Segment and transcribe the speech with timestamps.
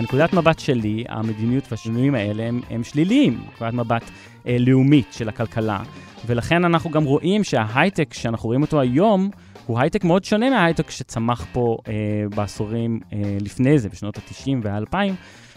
[0.00, 4.02] מהנקודת מבט שלי, המדיניות והשינויים האלה הם, הם שליליים, נקודת מבט
[4.46, 5.82] אה, לאומית של הכלכלה,
[6.26, 9.30] ולכן אנחנו גם רואים שההייטק שאנחנו רואים אותו היום,
[9.66, 11.92] הוא הייטק מאוד שונה מההייטק שצמח פה אה,
[12.34, 14.96] בעשורים אה, לפני זה, בשנות ה-90 וה-2000,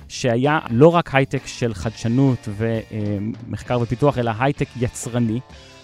[0.07, 5.39] שהיה לא רק הייטק של חדשנות ומחקר ופיתוח, אלא הייטק יצרני.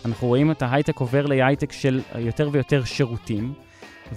[0.05, 3.53] אנחנו רואים את ההייטק עובר להייטק של יותר ויותר שירותים,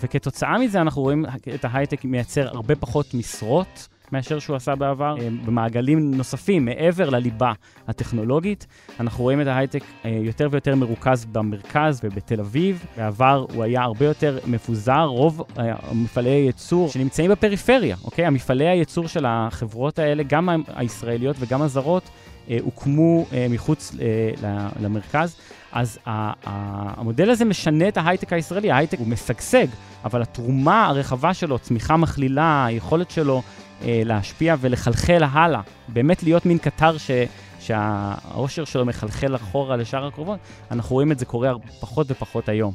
[0.00, 1.24] וכתוצאה מזה אנחנו רואים
[1.54, 3.88] את ההייטק מייצר הרבה פחות משרות.
[4.12, 5.14] מאשר שהוא עשה בעבר.
[5.20, 7.52] אה, במעגלים נוספים, מעבר לליבה
[7.88, 8.66] הטכנולוגית,
[9.00, 12.86] אנחנו רואים את ההייטק אה, יותר ויותר מרוכז במרכז ובתל אביב.
[12.96, 18.26] בעבר הוא היה הרבה יותר מפוזר, רוב אה, מפעלי הייצור שנמצאים בפריפריה, אוקיי?
[18.26, 22.10] המפעלי הייצור של החברות האלה, גם הישראליות וגם הזרות,
[22.62, 23.94] הוקמו מחוץ
[24.80, 25.36] למרכז.
[25.72, 25.98] אז
[26.44, 29.66] המודל הזה משנה את ההייטק הישראלי, ההייטק הוא משגשג,
[30.04, 33.42] אבל התרומה הרחבה שלו, צמיחה מכלילה, היכולת שלו
[33.84, 37.10] להשפיע ולחלחל הלאה, באמת להיות מין קטר ש...
[37.60, 40.38] שהאושר שלו מחלחל אחורה לשאר הקרובות,
[40.70, 42.74] אנחנו רואים את זה קורה פחות ופחות היום.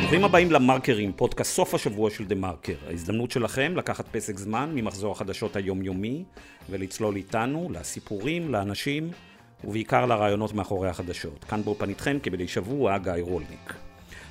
[0.00, 2.74] ברוכים הבאים למרקרים, פודקאסט סוף השבוע של דה מרקר.
[2.88, 6.24] ההזדמנות שלכם לקחת פסק זמן ממחזור החדשות היומיומי
[6.70, 9.10] ולצלול איתנו לסיפורים, לאנשים
[9.64, 11.44] ובעיקר לרעיונות מאחורי החדשות.
[11.44, 13.89] כאן באופן איתכם כמדי שבוע גיא רולניק.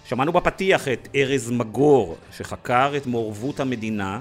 [0.10, 4.20] שמענו בפתיח את ארז מגור, שחקר את מעורבות המדינה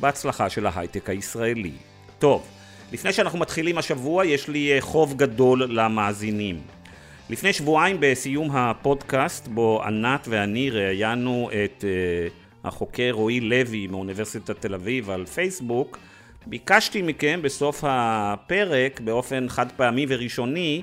[0.00, 1.72] בהצלחה של ההייטק הישראלי.
[2.18, 2.46] טוב,
[2.92, 6.60] לפני שאנחנו מתחילים השבוע, יש לי אה, חוב גדול למאזינים.
[7.30, 14.74] לפני שבועיים בסיום הפודקאסט, בו ענת ואני ראיינו את uh, החוקר רועי לוי מאוניברסיטת תל
[14.74, 15.98] אביב על פייסבוק,
[16.46, 20.82] ביקשתי מכם בסוף הפרק, באופן חד פעמי וראשוני,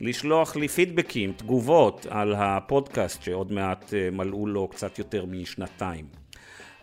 [0.00, 6.04] לשלוח לי פידבקים, תגובות על הפודקאסט שעוד מעט אה, מלאו לו קצת יותר משנתיים.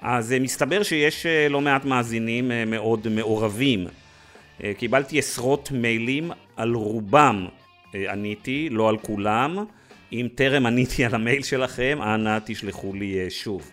[0.02, 3.88] אז אה, מסתבר שיש אה, לא מעט מאזינים מאוד מעורבים.
[4.78, 7.46] קיבלתי עשרות מיילים, על רובם
[7.94, 9.66] עניתי, לא על כולם.
[10.12, 13.72] אם טרם עניתי על המייל שלכם, אנא תשלחו לי שוב.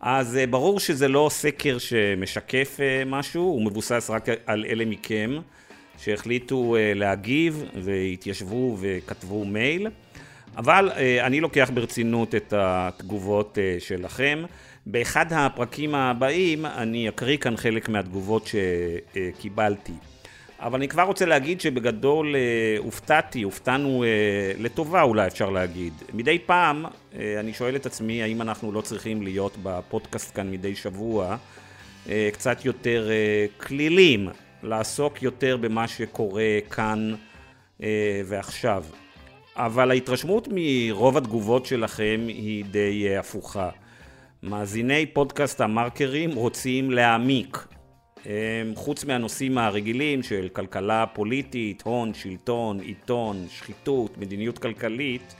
[0.00, 5.38] אז ברור שזה לא סקר שמשקף משהו, הוא מבוסס רק על אלה מכם
[6.00, 9.86] שהחליטו אה, להגיב והתיישבו וכתבו מייל,
[10.56, 14.44] אבל אה, אני לוקח ברצינות את התגובות אה, שלכם.
[14.86, 19.92] באחד הפרקים הבאים אני אקריא כאן חלק מהתגובות שקיבלתי.
[20.60, 22.34] אבל אני כבר רוצה להגיד שבגדול
[22.78, 24.04] הופתעתי, הופתענו
[24.58, 25.92] לטובה אולי אפשר להגיד.
[26.12, 26.84] מדי פעם
[27.40, 31.36] אני שואל את עצמי האם אנחנו לא צריכים להיות בפודקאסט כאן מדי שבוע
[32.32, 33.10] קצת יותר
[33.56, 34.28] כלילים
[34.62, 37.14] לעסוק יותר במה שקורה כאן
[37.82, 38.84] אה, ועכשיו.
[39.56, 43.70] אבל ההתרשמות מרוב התגובות שלכם היא די אה, הפוכה.
[44.42, 47.66] מאזיני פודקאסט המרקרים רוצים להעמיק.
[48.26, 48.32] אה,
[48.74, 55.34] חוץ מהנושאים הרגילים של כלכלה פוליטית, הון, שלטון, עיתון, שחיתות, מדיניות כלכלית,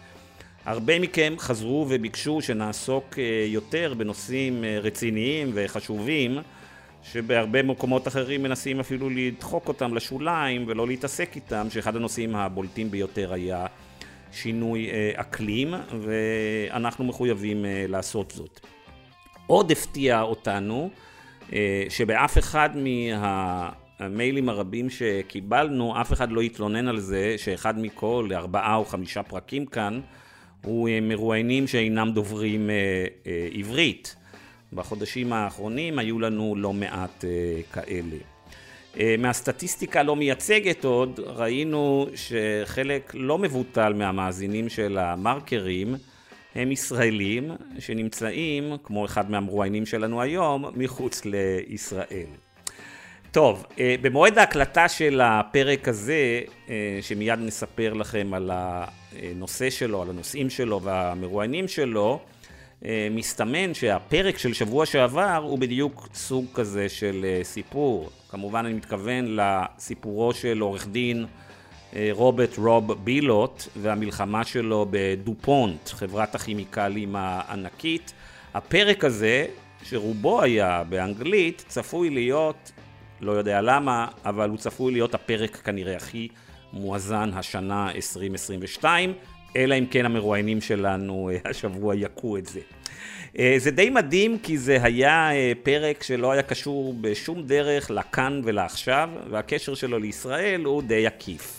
[0.64, 6.38] הרבה מכם חזרו וביקשו שנעסוק אה, יותר בנושאים אה, רציניים וחשובים
[7.02, 13.32] שבהרבה מקומות אחרים מנסים אפילו לדחוק אותם לשוליים ולא להתעסק איתם, שאחד הנושאים הבולטים ביותר
[13.32, 13.66] היה
[14.32, 18.60] שינוי אה, אקלים, ואנחנו מחויבים אה, לעשות זאת.
[19.46, 20.90] עוד הפתיע אותנו
[21.52, 22.70] אה, שבאף אחד
[24.00, 29.66] מהמיילים הרבים שקיבלנו, אף אחד לא התלונן על זה שאחד מכל ארבעה או חמישה פרקים
[29.66, 30.00] כאן
[30.64, 32.70] הוא מרואיינים שאינם דוברים
[33.52, 34.16] עברית.
[34.72, 38.16] בחודשים האחרונים היו לנו לא מעט uh, כאלה.
[38.94, 45.94] Uh, מהסטטיסטיקה לא מייצגת עוד, ראינו שחלק לא מבוטל מהמאזינים של המרקרים
[46.54, 52.26] הם ישראלים שנמצאים, כמו אחד מהמרואיינים שלנו היום, מחוץ לישראל.
[53.32, 56.40] טוב, uh, במועד ההקלטה של הפרק הזה,
[57.00, 62.39] שמיד נספר לכם על הנושא שלו, על הנושאים שלו והמרואיינים שלו, אה,
[63.10, 68.10] מסתמן שהפרק של שבוע שעבר הוא בדיוק סוג כזה של אה, סיפור.
[68.28, 71.26] כמובן אני מתכוון לסיפורו של עורך דין
[71.96, 78.12] אה, רוברט רוב בילוט והמלחמה שלו בדופונט, חברת הכימיקלים הענקית.
[78.54, 79.46] הפרק הזה,
[79.82, 82.72] שרובו היה באנגלית, צפוי להיות,
[83.20, 86.28] לא יודע למה, אבל הוא צפוי להיות הפרק כנראה הכי
[86.72, 89.12] מואזן השנה 2022.
[89.56, 92.60] אלא אם כן המרואיינים שלנו אה, השבוע יכו את זה.
[93.38, 98.40] אה, זה די מדהים כי זה היה אה, פרק שלא היה קשור בשום דרך לכאן
[98.44, 101.56] ולעכשיו, והקשר שלו לישראל הוא די עקיף.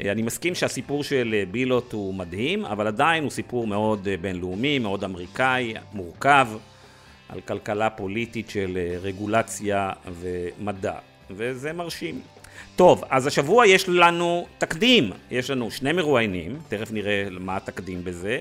[0.00, 5.74] אני מסכים שהסיפור של בילוט הוא מדהים, אבל עדיין הוא סיפור מאוד בינלאומי, מאוד אמריקאי,
[5.92, 6.48] מורכב.
[7.28, 9.90] על כלכלה פוליטית של רגולציה
[10.20, 10.94] ומדע,
[11.30, 12.20] וזה מרשים.
[12.76, 18.40] טוב, אז השבוע יש לנו תקדים, יש לנו שני מרואיינים, תכף נראה מה התקדים בזה.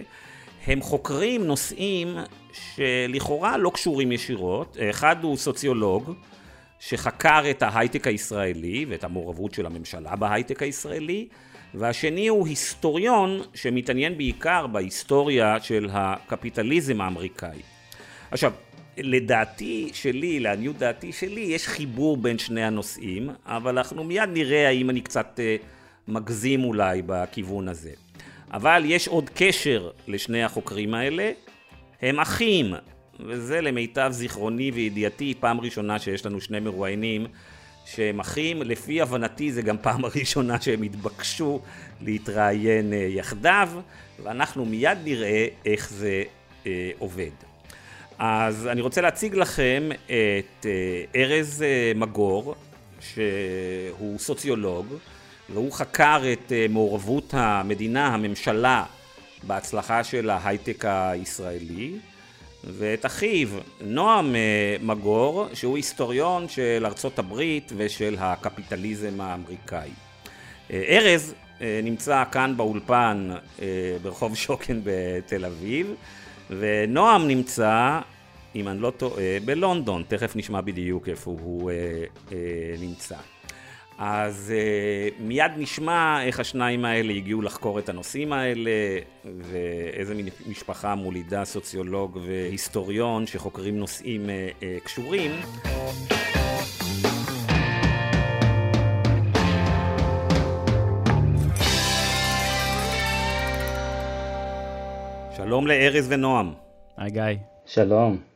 [0.67, 2.15] הם חוקרים נושאים
[2.53, 6.13] שלכאורה לא קשורים ישירות, אחד הוא סוציולוג
[6.79, 11.27] שחקר את ההייטק הישראלי ואת המעורבות של הממשלה בהייטק הישראלי,
[11.73, 17.59] והשני הוא היסטוריון שמתעניין בעיקר בהיסטוריה של הקפיטליזם האמריקאי.
[18.31, 18.53] עכשיו,
[18.97, 24.89] לדעתי שלי, לעניות דעתי שלי, יש חיבור בין שני הנושאים, אבל אנחנו מיד נראה האם
[24.89, 25.55] אני קצת אה,
[26.07, 27.91] מגזים אולי בכיוון הזה.
[28.53, 31.31] אבל יש עוד קשר לשני החוקרים האלה,
[32.01, 32.73] הם אחים,
[33.19, 37.27] וזה למיטב זיכרוני וידיעתי פעם ראשונה שיש לנו שני מרואיינים
[37.85, 41.61] שהם אחים, לפי הבנתי זה גם פעם הראשונה שהם התבקשו
[42.01, 43.69] להתראיין אה, יחדיו,
[44.23, 46.23] ואנחנו מיד נראה איך זה
[46.65, 47.50] אה, עובד.
[48.23, 52.55] אז אני רוצה להציג לכם את אה, ארז אה, מגור,
[52.99, 54.85] שהוא סוציולוג,
[55.49, 58.83] והוא חקר את אה, מעורבות המדינה, הממשלה,
[59.43, 61.93] בהצלחה של ההייטק הישראלי,
[62.63, 63.47] ואת אחיו,
[63.81, 64.35] נועם
[64.81, 69.89] מגור, שהוא היסטוריון של ארצות הברית ושל הקפיטליזם האמריקאי.
[70.71, 73.31] ארז נמצא כאן באולפן
[74.01, 75.95] ברחוב שוקן בתל אביב,
[76.49, 77.99] ונועם נמצא
[78.55, 81.75] אם אני לא טועה, בלונדון, תכף נשמע בדיוק איפה הוא אה,
[82.31, 82.37] אה,
[82.79, 83.15] נמצא.
[84.03, 88.71] אז אה, מיד נשמע איך השניים האלה הגיעו לחקור את הנושאים האלה,
[89.25, 95.31] ואיזה מין משפחה מולידה סוציולוג והיסטוריון שחוקרים נושאים אה, אה, קשורים.
[105.37, 106.53] שלום לארז ונועם.
[106.97, 107.23] היי גיא.
[107.65, 108.30] שלום.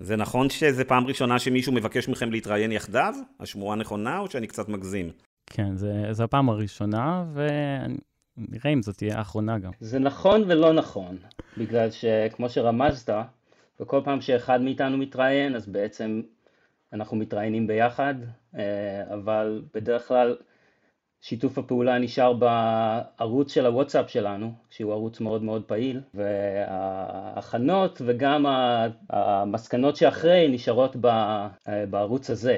[0.00, 3.14] זה נכון שזה פעם ראשונה שמישהו מבקש מכם להתראיין יחדיו?
[3.40, 5.10] השמועה נכונה או שאני קצת מגזים?
[5.46, 5.76] כן,
[6.10, 9.70] זו הפעם הראשונה, ונראה אם זאת תהיה האחרונה גם.
[9.80, 11.16] זה נכון ולא נכון,
[11.56, 13.14] בגלל שכמו שרמזת,
[13.80, 16.22] וכל פעם שאחד מאיתנו מתראיין, אז בעצם
[16.92, 18.14] אנחנו מתראיינים ביחד,
[18.56, 20.36] אה, אבל בדרך כלל
[21.22, 28.46] שיתוף הפעולה נשאר בערוץ של הוואטסאפ שלנו, שהוא ערוץ מאוד מאוד פעיל, וההכנות וגם
[29.10, 30.96] המסקנות שאחרי נשארות
[31.90, 32.56] בערוץ הזה.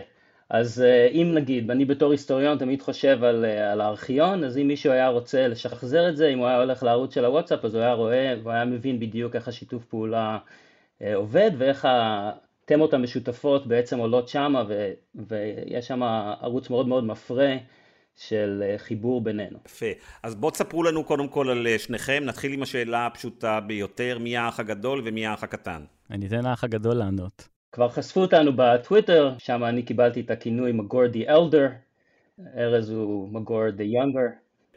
[0.52, 4.68] אז אה, אם נגיד, אני בתור היסטוריון תמיד חושב על, אה, על הארכיון, אז אם
[4.68, 7.82] מישהו היה רוצה לשחזר את זה, אם הוא היה הולך לערוץ של הוואטסאפ, אז הוא
[7.82, 10.38] היה רואה, הוא היה מבין בדיוק איך השיתוף פעולה
[11.02, 14.64] אה, עובד ואיך התמות המשותפות בעצם עולות שמה,
[15.14, 16.02] ויש שם
[16.40, 17.56] ערוץ מאוד מאוד מפרה.
[18.16, 19.58] של אה, חיבור בינינו.
[19.66, 19.86] יפה.
[20.22, 22.22] אז בואו תספרו לנו קודם כל על אה, שניכם.
[22.26, 25.84] נתחיל עם השאלה הפשוטה ביותר, מי האח הגדול ומי האח הקטן?
[26.10, 27.48] אני אתן לאח הגדול לענות.
[27.72, 31.68] כבר חשפו אותנו בטוויטר, שם אני קיבלתי את הכינוי מגור די אלדר,
[32.56, 34.26] ארז הוא מגור די יונגר.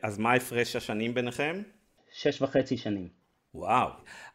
[0.03, 1.61] אז מה הפרש השנים ביניכם?
[2.13, 3.07] שש וחצי שנים.
[3.53, 3.89] וואו.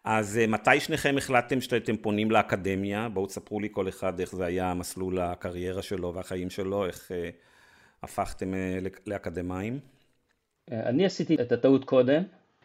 [0.05, 3.09] אז אה, מתי שניכם החלטתם שאתם פונים לאקדמיה?
[3.09, 7.13] בואו תספרו לי כל אחד איך זה היה מסלול הקריירה שלו והחיים שלו, איך...
[8.03, 9.79] הפכתם אה, לאקדמאים?
[10.73, 12.23] אה, אני עשיתי את הטעות קודם,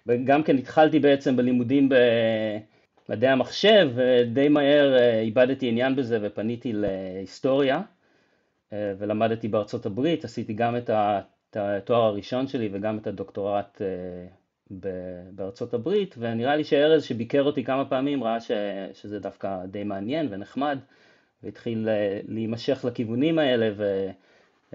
[0.07, 1.89] וגם כן התחלתי בעצם בלימודים
[3.09, 7.81] במדעי המחשב, ודי מהר אה, איבדתי עניין בזה ופניתי להיסטוריה,
[8.71, 10.89] ולמדתי בארצות הברית, עשיתי גם את
[11.55, 13.81] התואר הראשון שלי וגם את הדוקטורט
[15.31, 18.51] בארצות הברית, ונראה לי שארז שביקר אותי כמה פעמים ראה ש,
[18.93, 20.79] שזה דווקא די מעניין ונחמד,
[21.43, 21.87] והתחיל
[22.27, 24.09] להימשך לכיוונים האלה, ו...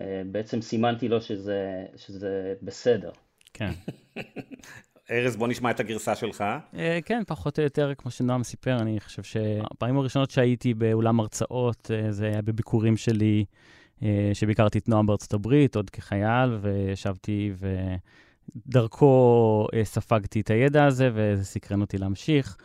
[0.01, 3.11] אה, בעצם סימנתי לו שזה, שזה בסדר.
[3.55, 3.71] כן.
[5.11, 6.45] ארז, בוא נשמע את הגרסה שלך.
[6.75, 11.91] אה, כן, פחות או יותר, כמו שנועם סיפר, אני חושב שהפעמים הראשונות שהייתי באולם הרצאות,
[11.95, 13.45] אה, זה היה בביקורים שלי,
[14.35, 17.53] שביקרתי את נועם בארצות הברית, עוד כחייל, וישבתי
[18.67, 22.57] ודרכו ספגתי את הידע הזה, וזה סקרן אותי להמשיך.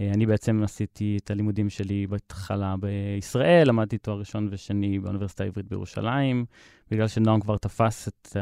[0.00, 5.68] אה, אני בעצם עשיתי את הלימודים שלי בהתחלה בישראל, למדתי תואר ראשון ושני באוניברסיטה העברית
[5.68, 6.44] בירושלים.
[6.90, 8.36] בגלל שנועם כבר תפס את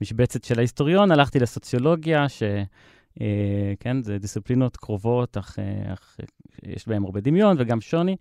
[0.00, 6.16] המשבצת של ההיסטוריון, הלכתי לסוציולוגיה, שכן, אה, זה דיסציפלינות קרובות, אך, אה, אך
[6.62, 8.16] יש בהן הרבה דמיון וגם שוני.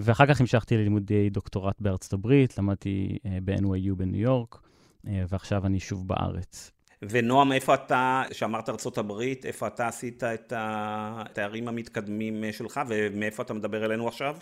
[0.00, 4.60] ואחר כך המשכתי ללימודי דוקטורט בארצות הברית, למדתי ב-NYU בניו יורק,
[5.04, 6.77] ועכשיו אני שוב בארץ.
[7.02, 9.12] ונועם, איפה אתה, שאמרת ארה"ב,
[9.44, 14.36] איפה אתה עשית את התארים המתקדמים שלך, ומאיפה אתה מדבר אלינו עכשיו?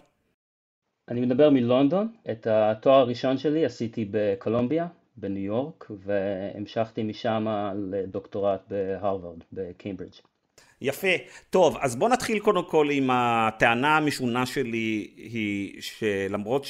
[1.09, 4.87] אני מדבר מלונדון, את התואר הראשון שלי עשיתי בקולומביה,
[5.17, 7.47] בניו יורק, והמשכתי משם
[7.91, 10.15] לדוקטורט בהרווארד, בקיימברידג'.
[10.81, 11.09] יפה.
[11.51, 16.65] טוב, אז בוא נתחיל קודם כל עם הטענה המשונה שלי, היא שלמרות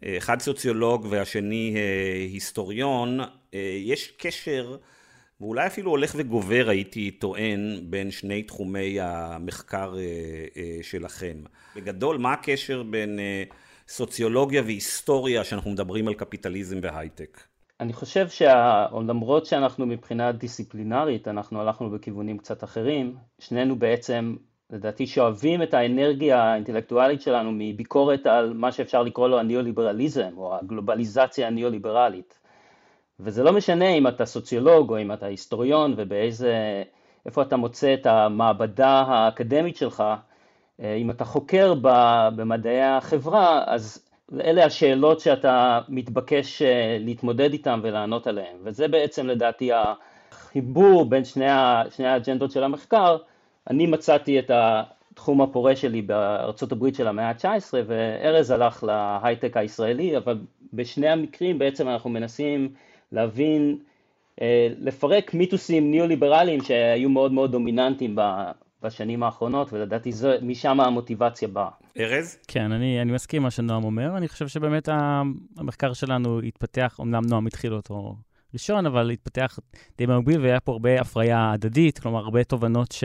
[0.00, 1.76] שאחד סוציולוג והשני
[2.32, 3.20] היסטוריון,
[3.84, 4.76] יש קשר,
[5.40, 9.94] ואולי אפילו הולך וגובר, הייתי טוען, בין שני תחומי המחקר
[10.82, 11.36] שלכם.
[11.76, 13.18] בגדול, מה הקשר בין
[13.88, 17.40] סוציולוגיה והיסטוריה שאנחנו מדברים על קפיטליזם והייטק?
[17.80, 24.36] אני חושב שלמרות שאנחנו מבחינה דיסציפלינרית, אנחנו הלכנו בכיוונים קצת אחרים, שנינו בעצם,
[24.70, 31.46] לדעתי, שואבים את האנרגיה האינטלקטואלית שלנו מביקורת על מה שאפשר לקרוא לו הניאו-ליברליזם, או הגלובליזציה
[31.46, 32.38] הניאו-ליברלית.
[33.20, 36.82] וזה לא משנה אם אתה סוציולוג או אם אתה היסטוריון ובאיזה,
[37.26, 40.04] איפה אתה מוצא את המעבדה האקדמית שלך,
[40.80, 41.74] אם אתה חוקר
[42.36, 44.08] במדעי החברה, אז
[44.40, 51.46] אלה השאלות שאתה מתבקש אה, להתמודד איתן ולענות עליהן, וזה בעצם לדעתי החיבור בין שני,
[51.90, 53.16] שני האג'נדות של המחקר.
[53.70, 60.16] אני מצאתי את התחום הפורה שלי בארצות הברית של המאה ה-19 וארז הלך להייטק הישראלי,
[60.16, 60.38] אבל
[60.72, 62.68] בשני המקרים בעצם אנחנו מנסים
[63.12, 63.78] להבין,
[64.42, 68.16] אה, לפרק מיתוסים ניאו-ליברליים שהיו מאוד מאוד דומיננטיים
[68.82, 71.70] בשנים האחרונות, ולדעתי זו, משם המוטיבציה באה.
[71.98, 72.38] ארז?
[72.48, 74.88] כן, אני, אני מסכים מה שנועם אומר, אני חושב שבאמת
[75.56, 78.16] המחקר שלנו התפתח, אמנם נועם התחיל אותו
[78.54, 79.58] ראשון, אבל התפתח
[79.98, 83.04] די במקביל, והיה פה הרבה הפריה הדדית, כלומר, הרבה תובנות ש...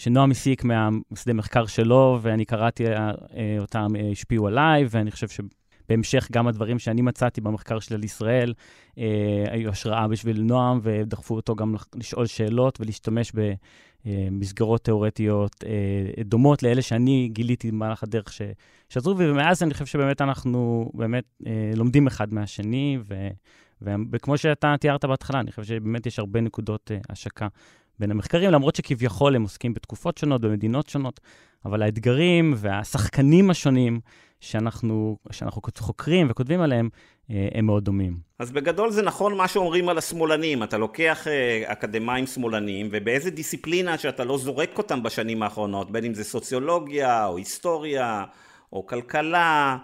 [0.00, 3.10] שנועם הסיק מהשדה מחקר שלו, ואני קראתי אה,
[3.58, 8.54] אותם, אה, השפיעו עליי, ואני חושב שבהמשך גם הדברים שאני מצאתי במחקר שלי על ישראל,
[8.98, 9.04] אה,
[9.50, 13.52] היו השראה בשביל נועם, ודחפו אותו גם לשאול שאלות ולהשתמש ב...
[14.06, 18.42] אה, מסגרות תיאורטיות אה, דומות לאלה שאני גיליתי במהלך הדרך ש,
[18.88, 23.28] שעזרו, ומאז אני חושב שבאמת אנחנו באמת אה, לומדים אחד מהשני, ו,
[24.12, 27.48] וכמו שאתה תיארת בהתחלה, אני חושב שבאמת יש הרבה נקודות השקה
[28.00, 31.20] בין המחקרים, למרות שכביכול הם עוסקים בתקופות שונות, במדינות שונות,
[31.64, 34.00] אבל האתגרים והשחקנים השונים
[34.40, 36.88] שאנחנו, שאנחנו חוקרים וכותבים עליהם,
[37.30, 38.16] אה, הם מאוד דומים.
[38.38, 43.98] אז בגדול זה נכון מה שאומרים על השמאלנים, אתה לוקח אה, אקדמאים שמאלנים, ובאיזה דיסציפלינה
[43.98, 48.24] שאתה לא זורק אותם בשנים האחרונות, בין אם זה סוציולוגיה, או היסטוריה,
[48.72, 49.76] או כלכלה,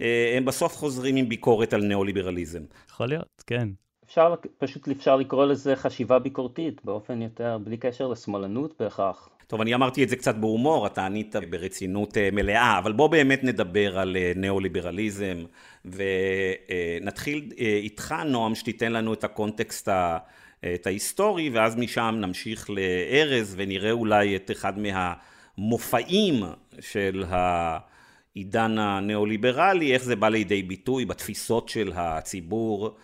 [0.00, 2.62] אה, הם בסוף חוזרים עם ביקורת על ניאו-ליברליזם.
[2.90, 3.68] יכול להיות, כן.
[4.12, 9.28] אפשר, פשוט אפשר לקרוא לזה חשיבה ביקורתית, באופן יותר, בלי קשר לשמאלנות בהכרח.
[9.46, 13.44] טוב, אני אמרתי את זה קצת בהומור, אתה ענית ברצינות אה, מלאה, אבל בוא באמת
[13.44, 15.36] נדבר על אה, ניאו-ליברליזם,
[15.84, 20.18] ונתחיל אה, איתך, נועם, שתיתן לנו את הקונטקסט ה...
[20.74, 26.44] את ההיסטורי, ואז משם נמשיך לארז ונראה אולי את אחד מהמופעים
[26.80, 32.96] של העידן הניאו-ליברלי, איך זה בא לידי ביטוי בתפיסות של הציבור.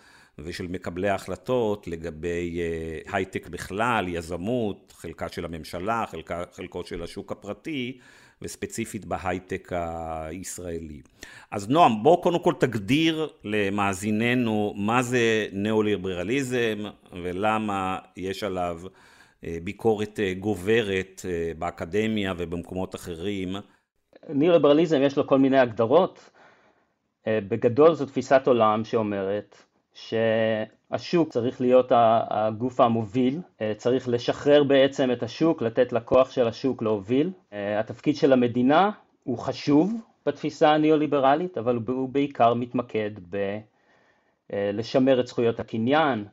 [0.43, 7.31] ושל מקבלי ההחלטות לגבי אה, הייטק בכלל, יזמות, חלקה של הממשלה, חלקה, חלקו של השוק
[7.31, 7.99] הפרטי,
[8.41, 11.01] וספציפית בהייטק הישראלי.
[11.51, 16.83] אז נועם, בוא קודם כל תגדיר למאזיננו מה זה ניאו-ליברליזם
[17.23, 18.81] ולמה יש עליו
[19.43, 21.25] אה, ביקורת אה, גוברת
[21.59, 23.55] באקדמיה ובמקומות אחרים.
[24.29, 26.29] ניאו-ליברליזם יש לו כל מיני הגדרות.
[27.27, 29.55] בגדול זו תפיסת עולם שאומרת
[30.07, 31.91] שהשוק צריך להיות
[32.29, 37.31] הגוף המוביל, אה, צריך לשחרר בעצם את השוק, לתת לכוח של השוק להוביל.
[37.53, 38.91] אה, התפקיד של המדינה
[39.23, 39.93] הוא חשוב
[40.25, 43.11] בתפיסה הניאו-ליברלית, אבל הוא בעיקר מתמקד
[44.49, 46.25] בלשמר אה, את זכויות הקניין,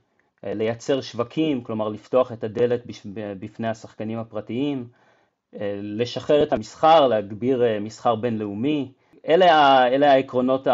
[0.43, 2.83] לייצר שווקים, כלומר לפתוח את הדלת
[3.15, 4.89] בפני השחקנים הפרטיים,
[5.83, 8.93] לשחרר את המסחר, להגביר מסחר בינלאומי.
[9.29, 10.67] אלה, אלה העקרונות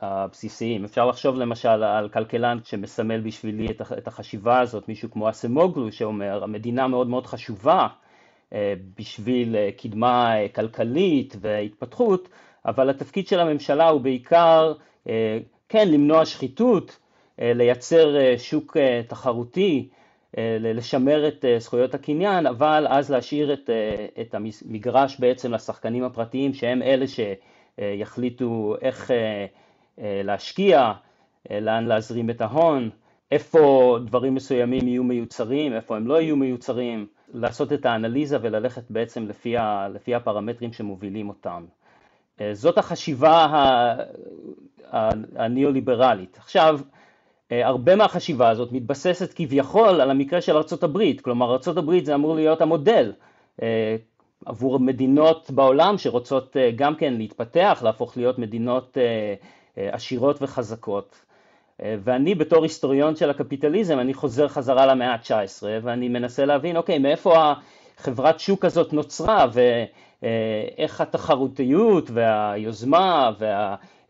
[0.00, 0.84] הבסיסיים.
[0.84, 3.66] אפשר לחשוב למשל על כלכלן שמסמל בשבילי
[3.98, 7.86] את החשיבה הזאת, מישהו כמו אסמוגלו שאומר, המדינה מאוד מאוד חשובה
[8.52, 12.28] אה, בשביל אה, קדמה אה, כלכלית והתפתחות,
[12.66, 14.72] אבל התפקיד של הממשלה הוא בעיקר,
[15.68, 16.98] כן, למנוע שחיתות,
[17.38, 18.76] לייצר שוק
[19.08, 19.88] תחרותי,
[20.60, 23.70] לשמר את זכויות הקניין, אבל אז להשאיר את,
[24.20, 29.10] את המגרש בעצם לשחקנים הפרטיים שהם אלה שיחליטו איך
[29.98, 30.92] להשקיע,
[31.50, 32.90] אה, לאן להזרים את ההון,
[33.30, 39.26] איפה דברים מסוימים יהיו מיוצרים, איפה הם לא יהיו מיוצרים, לעשות את האנליזה וללכת בעצם
[39.26, 41.64] לפי, ה, לפי הפרמטרים שמובילים אותם.
[42.40, 43.46] אה, זאת החשיבה
[45.36, 46.36] הניאו-ליברלית.
[46.36, 46.80] עכשיו,
[47.50, 53.12] הרבה מהחשיבה הזאת מתבססת כביכול על המקרה של ארה"ב, כלומר ארה"ב זה אמור להיות המודל
[54.46, 58.96] עבור מדינות בעולם שרוצות גם כן להתפתח, להפוך להיות מדינות
[59.76, 61.24] עשירות וחזקות.
[61.80, 67.52] ואני בתור היסטוריון של הקפיטליזם, אני חוזר חזרה למאה ה-19 ואני מנסה להבין, אוקיי, מאיפה
[67.98, 73.30] החברת שוק הזאת נוצרה ואיך התחרותיות והיוזמה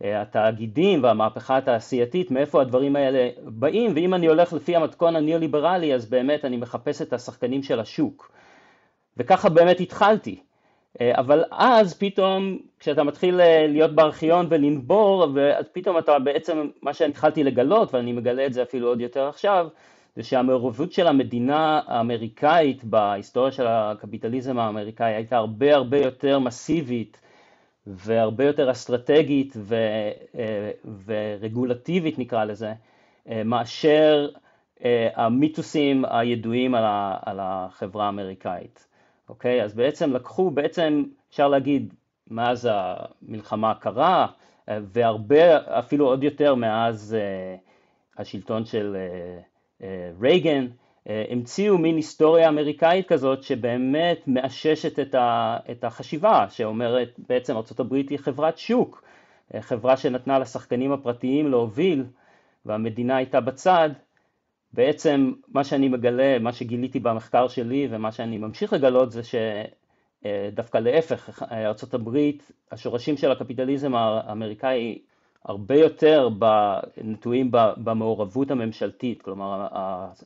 [0.01, 6.45] והתאגידים והמהפכה התעשייתית, מאיפה הדברים האלה באים, ואם אני הולך לפי המתכון הניאו-ליברלי, אז באמת
[6.45, 8.31] אני מחפש את השחקנים של השוק.
[9.17, 10.41] וככה באמת התחלתי.
[11.01, 15.25] אה, אבל אז פתאום כשאתה מתחיל אה, להיות בארכיון ולנבור,
[15.59, 19.69] אז פתאום אתה בעצם, מה שהתחלתי לגלות, ואני מגלה את זה אפילו עוד יותר עכשיו,
[20.17, 27.21] זה שהמעורבות של המדינה האמריקאית בהיסטוריה של הקפיטליזם האמריקאי הייתה הרבה הרבה יותר מסיבית
[27.87, 29.75] והרבה יותר אסטרטגית ו,
[30.39, 30.71] אה,
[31.07, 32.73] ורגולטיבית נקרא לזה,
[33.45, 34.29] מאשר
[35.15, 38.87] המיתוסים הידועים על החברה האמריקאית.
[39.29, 39.63] אוקיי?
[39.63, 41.95] אז בעצם לקחו, בעצם אפשר להגיד,
[42.31, 44.27] מאז המלחמה הקרה,
[44.69, 47.57] אה, והרבה, אפילו עוד יותר מאז אה,
[48.19, 48.97] השלטון של
[49.83, 50.67] אה, רייגן,
[51.31, 55.15] המציאו מין היסטוריה אמריקאית כזאת שבאמת מאששת
[55.71, 59.05] את החשיבה, שאומרת בעצם ארה"ב היא חברת שוק,
[59.61, 62.05] חברה שנתנה לשחקנים הפרטיים להוביל
[62.67, 63.91] והמדינה הייתה בצד,
[64.75, 71.43] בעצם מה שאני מגלה, מה שגיליתי במחקר שלי ומה שאני ממשיך לגלות זה שדווקא להפך,
[71.53, 72.19] ארה"ב,
[72.73, 74.99] השורשים של הקפיטליזם האמריקאי
[75.45, 76.29] הרבה יותר
[77.05, 79.67] נטועים במעורבות הממשלתית, כלומר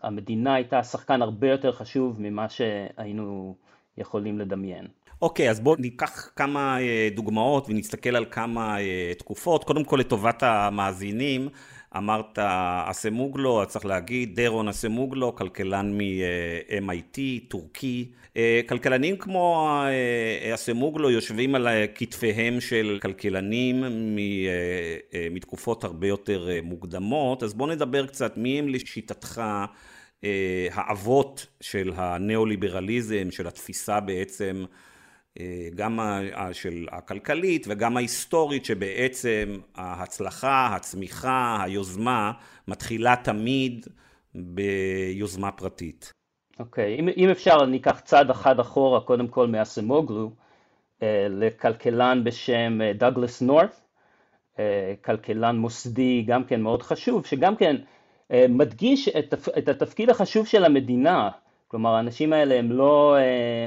[0.03, 3.55] המדינה הייתה שחקן הרבה יותר חשוב ממה שהיינו
[3.99, 4.87] יכולים לדמיין.
[5.23, 9.65] אוקיי, okay, אז בואו ניקח כמה אה, דוגמאות ונסתכל על כמה אה, תקופות.
[9.65, 11.49] קודם כל לטובת המאזינים,
[11.97, 12.39] אמרת
[12.85, 17.19] אסמוגלו, אז צריך להגיד, דרון אסמוגלו, כלכלן מ-MIT,
[17.49, 18.11] טורקי.
[18.37, 27.43] אה, כלכלנים כמו אה, אסמוגלו יושבים על כתפיהם של כלכלנים אה, מתקופות הרבה יותר מוקדמות,
[27.43, 29.43] אז בוא נדבר קצת מי הם לשיטתך
[30.73, 34.88] האבות של הניאו-ליברליזם, של התפיסה בעצם אה,
[35.75, 35.99] גם
[36.53, 42.33] של הכלכלית וגם ההיסטורית שבעצם ההצלחה, הצמיחה, היוזמה
[42.69, 43.87] מתחילה תמיד
[44.35, 46.13] ביוזמה פרטית.
[46.59, 47.01] אוקיי, okay.
[47.01, 50.31] אם, אם אפשר אני אקח צעד אחד אחורה קודם כל מאסמוגלו
[51.03, 53.81] אה, לכלכלן בשם דאגלס נורת,
[55.05, 57.77] כלכלן מוסדי גם כן מאוד חשוב, שגם כן
[58.33, 61.31] אה, מדגיש את, את התפקיד החשוב של המדינה,
[61.69, 63.67] כלומר האנשים האלה הם לא אה,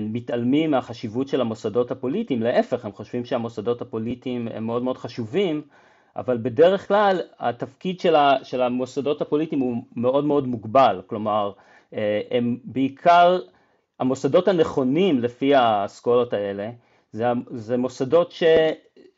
[0.00, 5.62] מתעלמים מהחשיבות של המוסדות הפוליטיים, להפך, הם חושבים שהמוסדות הפוליטיים הם מאוד מאוד חשובים,
[6.16, 11.52] אבל בדרך כלל התפקיד של, של המוסדות הפוליטיים הוא מאוד מאוד מוגבל, כלומר,
[11.94, 13.40] אה, הם בעיקר,
[14.00, 16.70] המוסדות הנכונים לפי האסכולות האלה,
[17.12, 18.42] זה, זה מוסדות ש,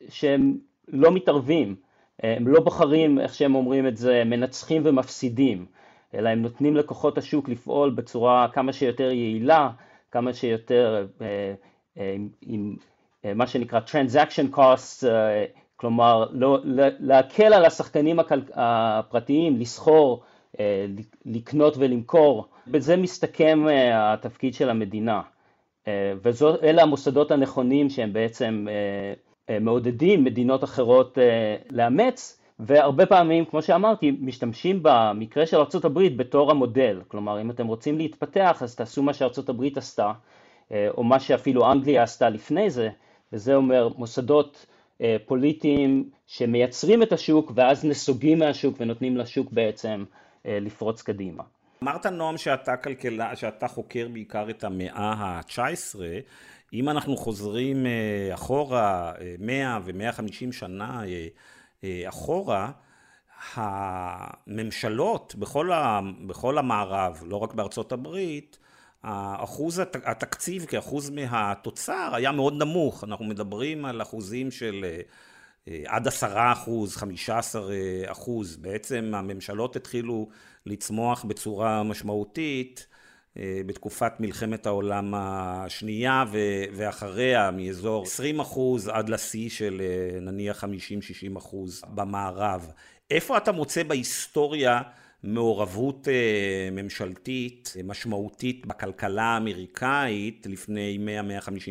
[0.08, 1.76] שהם לא מתערבים,
[2.24, 5.66] אה, הם לא בוחרים, איך שהם אומרים את זה, מנצחים ומפסידים,
[6.14, 9.70] אלא הם נותנים לכוחות השוק לפעול בצורה כמה שיותר יעילה,
[10.12, 11.26] כמה שיותר אה,
[11.98, 12.76] אה, עם
[13.24, 15.04] אה, מה שנקרא transaction costs,
[15.76, 16.58] כלומר לא,
[17.00, 18.18] להקל על השחקנים
[18.54, 20.22] הפרטיים לסחור,
[21.24, 25.22] לקנות ולמכור, בזה מסתכם התפקיד של המדינה.
[26.22, 28.66] ואלה המוסדות הנכונים שהם בעצם
[29.60, 31.18] מעודדים מדינות אחרות
[31.70, 37.00] לאמץ, והרבה פעמים, כמו שאמרתי, משתמשים במקרה של ארה"ב בתור המודל.
[37.08, 40.12] כלומר, אם אתם רוצים להתפתח, אז תעשו מה שארה"ב עשתה,
[40.72, 42.88] אה, או מה שאפילו אנגליה עשתה לפני זה,
[43.32, 44.66] וזה אומר מוסדות
[45.00, 50.04] אה, פוליטיים שמייצרים את השוק, ואז נסוגים מהשוק ונותנים לשוק בעצם
[50.46, 51.42] אה, לפרוץ קדימה.
[51.82, 56.00] אמרת נועם שאתה כלכלה, שאתה חוקר בעיקר את המאה ה-19,
[56.72, 57.86] אם אנחנו חוזרים
[58.34, 61.02] אחורה 100 ו-150 שנה
[62.08, 62.70] אחורה,
[63.54, 68.58] הממשלות בכל, ה, בכל המערב, לא רק בארצות הברית,
[69.02, 75.00] אחוז התקציב כאחוז מהתוצר היה מאוד נמוך, אנחנו מדברים על אחוזים של אה,
[75.68, 77.70] אה, עד עשרה אחוז, חמישה עשר
[78.06, 80.28] אחוז, בעצם הממשלות התחילו
[80.66, 82.86] לצמוח בצורה משמעותית.
[82.90, 82.91] אה,
[83.36, 86.24] בתקופת מלחמת העולם השנייה
[86.76, 92.72] ואחריה מאזור 20 אחוז עד לשיא של אה, נניח 50-60 אחוז במערב.
[93.10, 94.80] איפה אתה מוצא בהיסטוריה
[95.22, 100.98] מעורבות אה, ממשלתית משמעותית בכלכלה האמריקאית לפני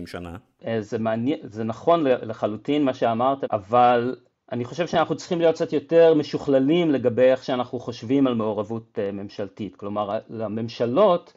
[0.06, 0.38] 100-150 שנה?
[0.80, 4.15] זה, מעניין, זה נכון לחלוטין מה שאמרת, אבל
[4.52, 9.76] אני חושב שאנחנו צריכים להיות קצת יותר משוכללים לגבי איך שאנחנו חושבים על מעורבות ממשלתית.
[9.76, 11.34] כלומר, לממשלות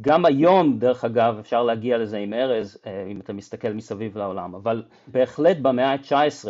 [0.00, 4.54] גם היום, דרך אגב, אפשר להגיע לזה עם ארז, אה, אם אתה מסתכל מסביב לעולם,
[4.54, 6.48] אבל בהחלט במאה ה-19,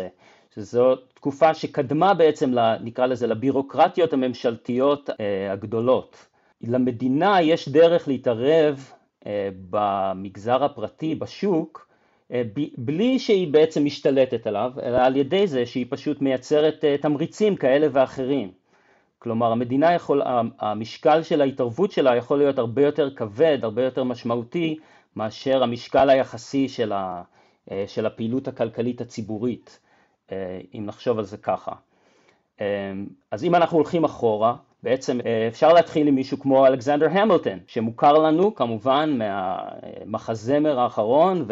[0.55, 5.11] שזו תקופה שקדמה בעצם, נקרא לזה, לבירוקרטיות הממשלתיות
[5.51, 6.27] הגדולות.
[6.63, 8.91] למדינה יש דרך להתערב
[9.71, 11.89] במגזר הפרטי, בשוק,
[12.79, 18.51] בלי שהיא בעצם משתלטת עליו, אלא על ידי זה שהיא פשוט מייצרת תמריצים כאלה ואחרים.
[19.19, 20.23] כלומר המדינה יכול,
[20.59, 24.79] המשקל של ההתערבות שלה יכול להיות הרבה יותר כבד, הרבה יותר משמעותי,
[25.17, 27.23] מאשר המשקל היחסי של, ה,
[27.87, 29.81] של הפעילות הכלכלית הציבורית,
[30.33, 31.73] אם נחשוב על זה ככה.
[33.31, 38.55] אז אם אנחנו הולכים אחורה, בעצם אפשר להתחיל עם מישהו כמו אלכסנדר המילטון, שמוכר לנו
[38.55, 41.45] כמובן מהמחזמר האחרון,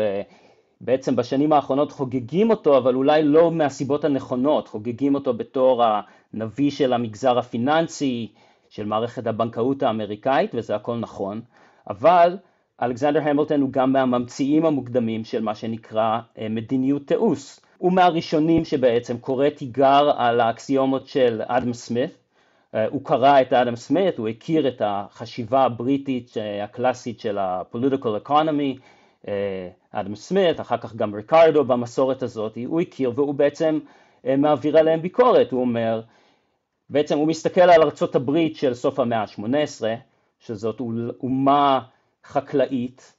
[0.84, 6.92] בעצם בשנים האחרונות חוגגים אותו, אבל אולי לא מהסיבות הנכונות, חוגגים אותו בתור הנביא של
[6.92, 8.28] המגזר הפיננסי,
[8.68, 11.40] של מערכת הבנקאות האמריקאית, וזה הכל נכון,
[11.90, 12.36] אבל
[12.82, 17.60] אלכסנדר המילטון הוא גם מהממציאים המוקדמים של מה שנקרא אה, מדיניות תיעוש.
[17.78, 22.10] הוא מהראשונים שבעצם קורא תיגר על האקסיומות של אדם סמית,
[22.74, 28.28] אה, הוא קרא את אדם סמית, הוא הכיר את החשיבה הבריטית אה, הקלאסית של ה-political
[28.28, 28.78] economy,
[29.90, 33.78] אדם סמית, אחר כך גם ריקרדו במסורת הזאת, הוא הכיר והוא בעצם
[34.26, 36.00] אה, מעביר עליהם ביקורת, הוא אומר,
[36.90, 39.84] בעצם הוא מסתכל על ארצות הברית של סוף המאה ה-18,
[40.40, 40.80] שזאת
[41.22, 41.80] אומה
[42.24, 43.14] חקלאית,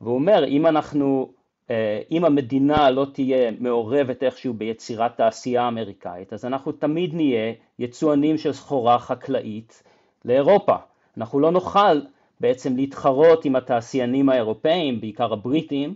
[0.00, 1.32] והוא אומר, אם אנחנו,
[1.70, 8.38] אה, אם המדינה לא תהיה מעורבת איכשהו ביצירת תעשייה אמריקאית, אז אנחנו תמיד נהיה יצואנים
[8.38, 9.82] של סחורה חקלאית
[10.24, 10.76] לאירופה.
[11.16, 12.00] אנחנו לא נוכל
[12.40, 15.94] בעצם להתחרות עם התעשיינים האירופאים, בעיקר הבריטים,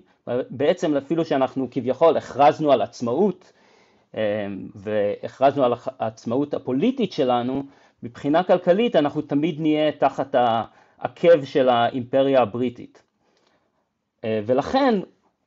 [0.51, 3.53] בעצם אפילו שאנחנו כביכול הכרזנו על עצמאות
[4.15, 7.63] אמ, והכרזנו על העצמאות הפוליטית שלנו,
[8.03, 13.03] מבחינה כלכלית אנחנו תמיד נהיה תחת העקב של האימפריה הבריטית.
[14.25, 15.01] אה, ולכן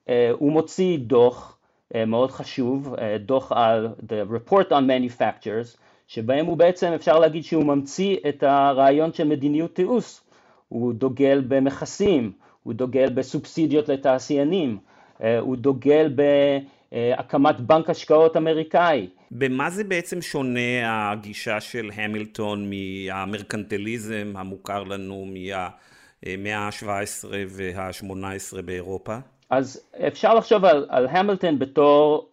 [0.10, 1.58] אה, הוא מוציא דוח
[1.96, 7.64] אה, מאוד חשוב, דוח על The Report on Manufacturers, שבהם הוא בעצם אפשר להגיד שהוא
[7.64, 10.22] ממציא את הרעיון של מדיניות תיעוש.
[10.70, 12.32] הוא דוגל במכסים,
[12.64, 14.78] הוא דוגל בסובסידיות לתעשיינים,
[15.24, 19.08] אה, הוא דוגל בהקמת בנק השקעות אמריקאי.
[19.32, 29.18] במה זה בעצם שונה הגישה של המילטון מהמרקנטליזם המוכר לנו מהמאה ה-17 וה-18 באירופה?
[29.50, 32.30] אז אפשר לחשוב על, על המילטון בתור,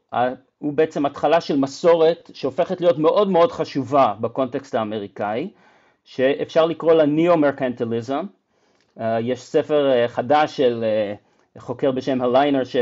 [0.59, 5.49] הוא בעצם התחלה של מסורת שהופכת להיות מאוד מאוד חשובה בקונטקסט האמריקאי,
[6.05, 8.27] שאפשר לקרוא לה ניאו-מרקנטליזם.
[9.01, 11.15] אה, יש ספר אה, חדש של אה,
[11.61, 12.77] חוקר בשם הליינר ש,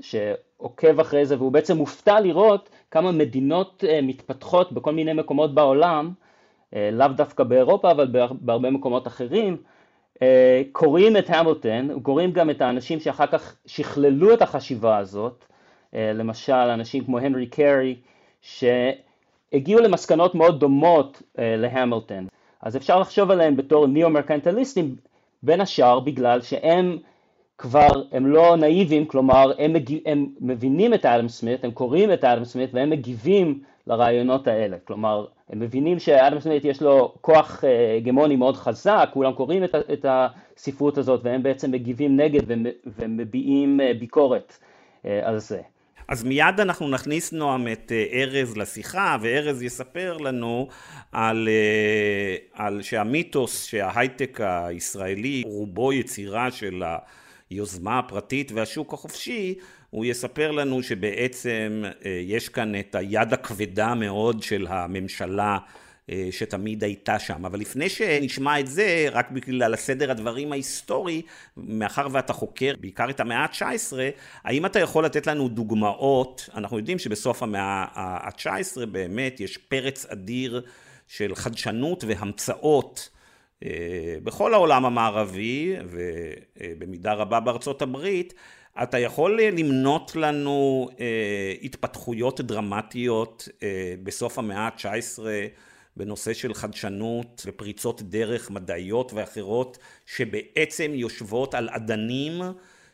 [0.00, 6.12] שעוקב אחרי זה והוא בעצם מופתע לראות כמה מדינות מתפתחות בכל מיני מקומות בעולם,
[6.92, 8.08] לאו דווקא באירופה אבל
[8.40, 9.56] בהרבה מקומות אחרים,
[10.72, 15.44] קוראים את המילטון, קוראים גם את האנשים שאחר כך שכללו את החשיבה הזאת,
[15.92, 17.96] למשל אנשים כמו הנרי קרי,
[18.40, 22.26] שהגיעו למסקנות מאוד דומות להמילטון.
[22.62, 24.96] אז אפשר לחשוב עליהם בתור ניאו-מרקנטליסטים
[25.42, 26.98] בין השאר בגלל שהם
[27.58, 32.24] כבר, הם לא נאיבים, כלומר הם, מגיב, הם מבינים את אדם סמית, הם קוראים את
[32.24, 37.96] אדם סמית והם מגיבים לרעיונות האלה, כלומר הם מבינים שאדם סמית יש לו כוח אה,
[37.96, 42.42] הגמוני מאוד חזק, כולם קוראים את, את הספרות הזאת והם בעצם מגיבים נגד
[42.86, 44.58] ומביעים אה, ביקורת
[45.04, 45.60] אה, על זה.
[46.10, 50.68] אז מיד אנחנו נכניס, נועם, את אה, ארז לשיחה, וארז יספר לנו
[51.12, 56.82] על, אה, על שהמיתוס שההייטק הישראלי רובו יצירה של
[57.50, 59.54] היוזמה הפרטית והשוק החופשי,
[59.90, 65.58] הוא יספר לנו שבעצם אה, יש כאן את היד הכבדה מאוד של הממשלה
[66.30, 67.44] שתמיד הייתה שם.
[67.44, 71.22] אבל לפני שנשמע את זה, רק בגלל הסדר הדברים ההיסטורי,
[71.56, 73.92] מאחר ואתה חוקר בעיקר את המאה ה-19,
[74.44, 76.48] האם אתה יכול לתת לנו דוגמאות?
[76.54, 80.62] אנחנו יודעים שבסוף המאה ה-19 באמת יש פרץ אדיר
[81.08, 83.08] של חדשנות והמצאות.
[83.64, 85.76] אה, בכל העולם המערבי
[86.56, 88.34] ובמידה רבה בארצות הברית,
[88.82, 93.48] אתה יכול למנות לנו אה, התפתחויות דרמטיות
[94.02, 95.18] בסוף המאה ה-19
[96.00, 102.32] בנושא של חדשנות ופריצות דרך מדעיות ואחרות שבעצם יושבות על אדנים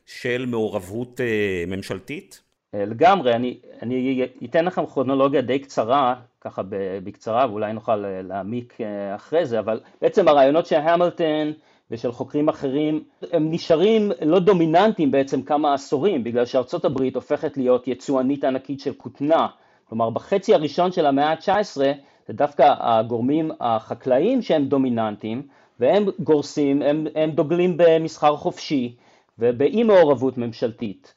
[0.07, 2.43] של מעורבות אה, ממשלתית?
[2.75, 6.63] אה, לגמרי, אני, אני אתן לכם כרונולוגיה די קצרה, ככה
[7.05, 8.79] בקצרה, ואולי נוכל אה, להעמיק
[9.15, 11.53] אחרי זה, אבל בעצם הרעיונות של המילטון
[11.91, 17.89] ושל חוקרים אחרים, הם נשארים לא דומיננטיים בעצם כמה עשורים, בגלל שארצות הברית הופכת להיות
[17.89, 19.47] יצואנית ענקית של כותנה.
[19.89, 21.81] כלומר, בחצי הראשון של המאה ה-19
[22.27, 25.43] זה דווקא הגורמים החקלאיים שהם דומיננטיים,
[25.81, 28.95] והם גורסים, הם, הם דוגלים במסחר חופשי
[29.39, 31.15] ובאי מעורבות ממשלתית.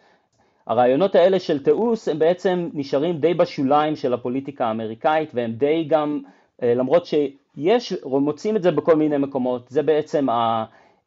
[0.68, 6.22] הרעיונות האלה של תיעוש הם בעצם נשארים די בשוליים של הפוליטיקה האמריקאית והם די גם,
[6.62, 10.28] למרות שיש, מוצאים את זה בכל מיני מקומות, זה בעצם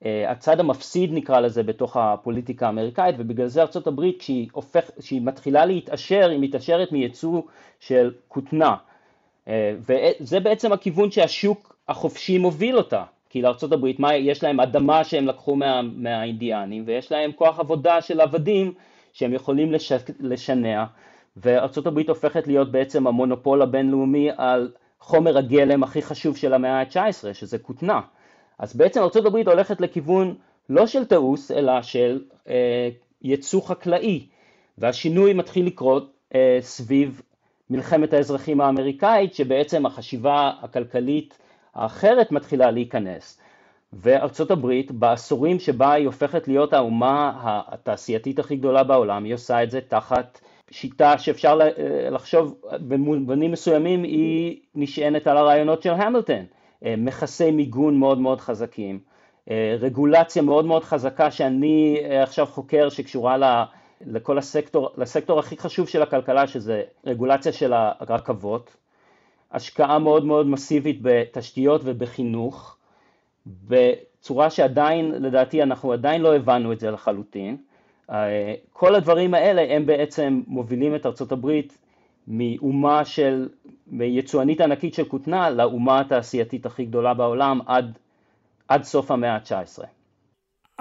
[0.05, 6.29] הצד המפסיד נקרא לזה בתוך הפוליטיקה האמריקאית ובגלל זה ארה"ב כשהיא, הופך, כשהיא מתחילה להתעשר
[6.31, 7.43] היא מתעשרת מייצוא
[7.81, 8.77] של כותנה
[9.49, 13.05] וזה בעצם הכיוון שהשוק החופשי מוביל אותה.
[13.31, 18.75] כי לארה"ב יש להם אדמה שהם לקחו מה, מהאינדיאנים ויש להם כוח עבודה של עבדים
[19.13, 20.85] שהם יכולים לש, לשנע
[21.37, 27.59] וארה"ב הופכת להיות בעצם המונופול הבינלאומי על חומר הגלם הכי חשוב של המאה ה-19 שזה
[27.59, 28.01] כותנה.
[28.59, 30.35] אז בעצם ארה"ב הולכת לכיוון
[30.69, 32.89] לא של תעוש אלא של אה,
[33.23, 34.27] יצוא חקלאי
[34.79, 37.23] והשינוי מתחיל לקרות אה, סביב
[37.73, 41.39] מלחמת האזרחים האמריקאית שבעצם החשיבה הכלכלית
[41.75, 43.39] האחרת מתחילה להיכנס.
[43.93, 49.71] וארצות הברית בעשורים שבה היא הופכת להיות האומה התעשייתית הכי גדולה בעולם היא עושה את
[49.71, 51.59] זה תחת שיטה שאפשר
[52.11, 56.45] לחשוב במובנים מסוימים היא נשענת על הרעיונות של המילטון.
[56.85, 58.99] אה, מכסי מיגון מאוד מאוד חזקים,
[59.51, 63.37] אה, רגולציה מאוד מאוד חזקה שאני אה, עכשיו חוקר שקשורה
[64.07, 68.77] לכל הסקטור, לסקטור הכי חשוב של הכלכלה שזה רגולציה של הרכבות,
[69.53, 72.77] השקעה מאוד מאוד מסיבית בתשתיות ובחינוך,
[73.47, 77.57] בצורה שעדיין לדעתי אנחנו עדיין לא הבנו את זה לחלוטין,
[78.73, 81.79] כל הדברים האלה הם בעצם מובילים את ארצות הברית
[82.29, 83.49] מאומה של,
[83.87, 87.99] מיצואנית ענקית של כותנה לאומה התעשייתית הכי גדולה בעולם עד,
[88.69, 89.85] עד סוף המאה ה-19.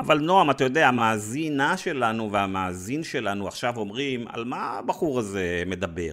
[0.01, 6.11] אבל נועם, אתה יודע, המאזינה שלנו והמאזין שלנו עכשיו אומרים, על מה הבחור הזה מדבר?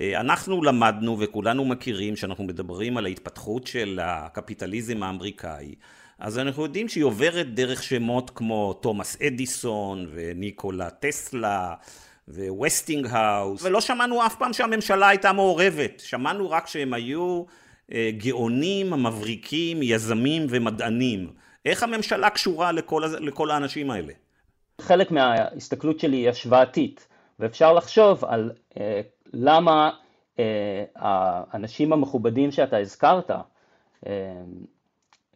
[0.00, 5.74] אה, אנחנו למדנו וכולנו מכירים שאנחנו מדברים על ההתפתחות של הקפיטליזם האמריקאי,
[6.18, 11.74] אז אנחנו יודעים שהיא עוברת דרך שמות כמו תומאס אדיסון וניקולה טסלה
[12.28, 17.44] וווסטינג האוס, ולא שמענו אף פעם שהממשלה הייתה מעורבת, שמענו רק שהם היו
[17.92, 21.47] אה, גאונים, מבריקים, יזמים ומדענים.
[21.64, 24.12] איך הממשלה קשורה לכל, לכל האנשים האלה?
[24.80, 29.00] חלק מההסתכלות שלי היא השוואתית, ואפשר לחשוב על אה,
[29.32, 29.90] למה
[30.38, 33.40] אה, האנשים המכובדים שאתה הזכרת, אה,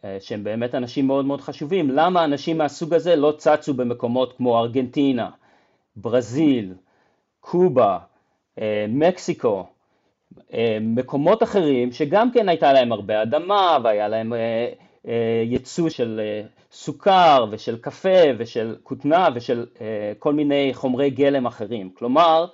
[0.05, 4.59] אה, שהם באמת אנשים מאוד מאוד חשובים, למה אנשים מהסוג הזה לא צצו במקומות כמו
[4.59, 5.29] ארגנטינה,
[5.95, 6.73] ברזיל,
[7.39, 7.97] קובה,
[8.59, 9.65] אה, מקסיקו,
[10.53, 14.33] אה, מקומות אחרים שגם כן הייתה להם הרבה אדמה והיה להם
[15.43, 16.21] ייצוא של
[16.71, 19.65] סוכר ושל קפה ושל כותנה ושל
[20.19, 21.89] כל מיני חומרי גלם אחרים.
[21.93, 22.45] כלומר,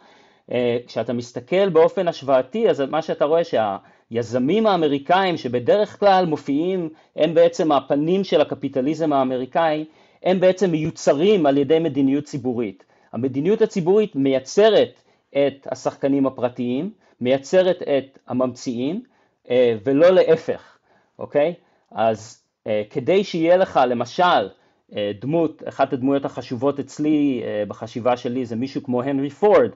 [0.88, 7.71] כשאתה מסתכל באופן השוואתי, אז מה שאתה רואה שהיזמים האמריקאים שבדרך כלל מופיעים, הם בעצם
[7.71, 9.85] הפנים של הקפיטליזם האמריקאי,
[10.23, 12.83] הם בעצם מיוצרים על ידי מדיניות ציבורית.
[13.13, 19.01] המדיניות הציבורית מייצרת את השחקנים הפרטיים, מייצרת את הממציאים
[19.49, 20.77] אה, ולא להפך,
[21.19, 21.53] אוקיי?
[21.91, 24.49] אז אה, כדי שיהיה לך למשל
[24.95, 29.71] אה, דמות, אחת הדמויות החשובות אצלי בחשיבה שלי זה מישהו כמו הנרי פורד,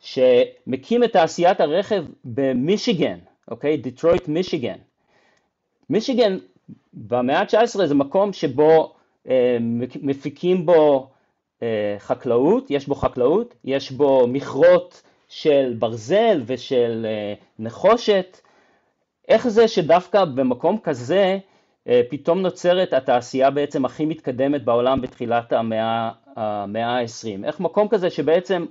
[0.00, 3.18] שמקים את תעשיית הרכב במישיגן,
[3.50, 3.76] אוקיי?
[3.76, 4.76] דיטרויט מישיגן.
[5.90, 6.38] מישיגן
[6.92, 8.94] במאה ה-19 זה מקום שבו
[10.02, 11.10] מפיקים בו
[11.62, 18.40] אה, חקלאות, יש בו חקלאות, יש בו מכרות של ברזל ושל אה, נחושת,
[19.28, 21.38] איך זה שדווקא במקום כזה
[21.88, 27.44] אה, פתאום נוצרת התעשייה בעצם הכי מתקדמת בעולם בתחילת המאה ה-20?
[27.44, 28.66] איך מקום כזה שבעצם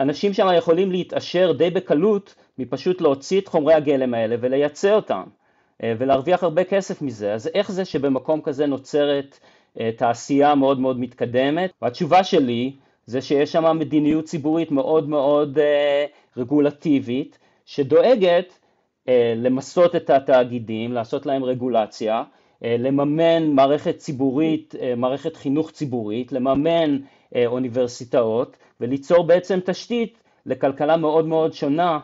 [0.00, 5.22] אנשים שם יכולים להתעשר די בקלות מפשוט להוציא את חומרי הגלם האלה ולייצא אותם
[5.82, 9.38] ולהרוויח הרבה כסף מזה, אז איך זה שבמקום כזה נוצרת
[9.80, 12.72] אה, תעשייה מאוד מאוד מתקדמת, והתשובה שלי
[13.06, 16.04] זה שיש שם מדיניות ציבורית מאוד מאוד אה,
[16.36, 18.61] רגולטיבית, שדואגת אה,
[19.36, 22.22] למסות את התאגידים, לעשות להם רגולציה,
[22.62, 26.98] לממן מערכת ציבורית, מערכת חינוך ציבורית, לממן
[27.46, 31.98] אוניברסיטאות וליצור בעצם תשתית לכלכלה מאוד מאוד שונה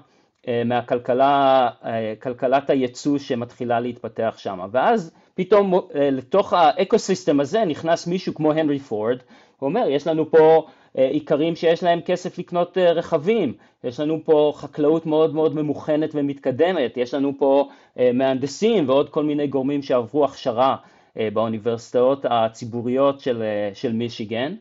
[0.65, 4.61] מהכלכלת הייצוא שמתחילה להתפתח שם.
[4.71, 9.17] ואז פתאום אה, לתוך האקוסיסטם הזה נכנס מישהו כמו הנרי פורד,
[9.59, 10.63] הוא אומר יש לנו פה אה,
[10.95, 16.97] איכרים שיש להם כסף לקנות אה, רכבים, יש לנו פה חקלאות מאוד מאוד ממוכנת ומתקדמת,
[16.97, 20.77] יש לנו פה מהנדסים ועוד כל מיני גורמים שעברו הכשרה
[21.17, 23.43] באוניברסיטאות הציבוריות של,
[23.75, 24.55] של מישיגן.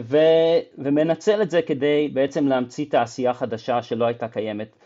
[0.00, 0.18] ו,
[0.78, 4.76] ומנצל את זה כדי בעצם להמציא תעשייה חדשה שלא הייתה קיימת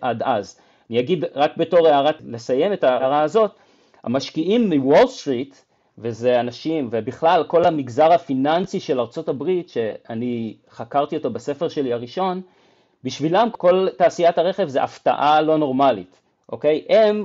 [0.00, 0.60] עד אז.
[0.90, 3.50] אני אגיד רק בתור הערה, לסיים את ההערה הזאת,
[4.04, 5.54] המשקיעים מוול סטריט
[5.98, 12.40] וזה אנשים, ובכלל כל המגזר הפיננסי של ארה"ב, שאני חקרתי אותו בספר שלי הראשון,
[13.04, 16.20] בשבילם כל תעשיית הרכב זה הפתעה לא נורמלית,
[16.52, 16.84] אוקיי?
[16.88, 17.24] הם,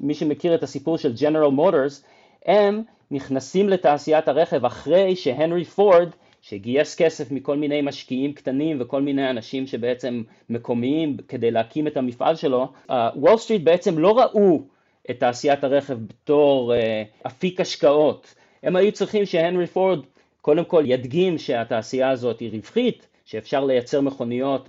[0.00, 2.04] מי שמכיר את הסיפור של ג'נרל מוטורס,
[2.46, 6.08] הם נכנסים לתעשיית הרכב אחרי שהנרי פורד,
[6.42, 12.36] שגייס כסף מכל מיני משקיעים קטנים וכל מיני אנשים שבעצם מקומיים כדי להקים את המפעל
[12.36, 14.62] שלו, וול אה, סטריט בעצם לא ראו
[15.10, 18.34] את תעשיית הרכב בתור אה, אפיק השקעות.
[18.62, 20.00] הם היו צריכים שהנרי פורד
[20.40, 24.68] קודם כל ידגים שהתעשייה הזאת היא רווחית, שאפשר לייצר מכוניות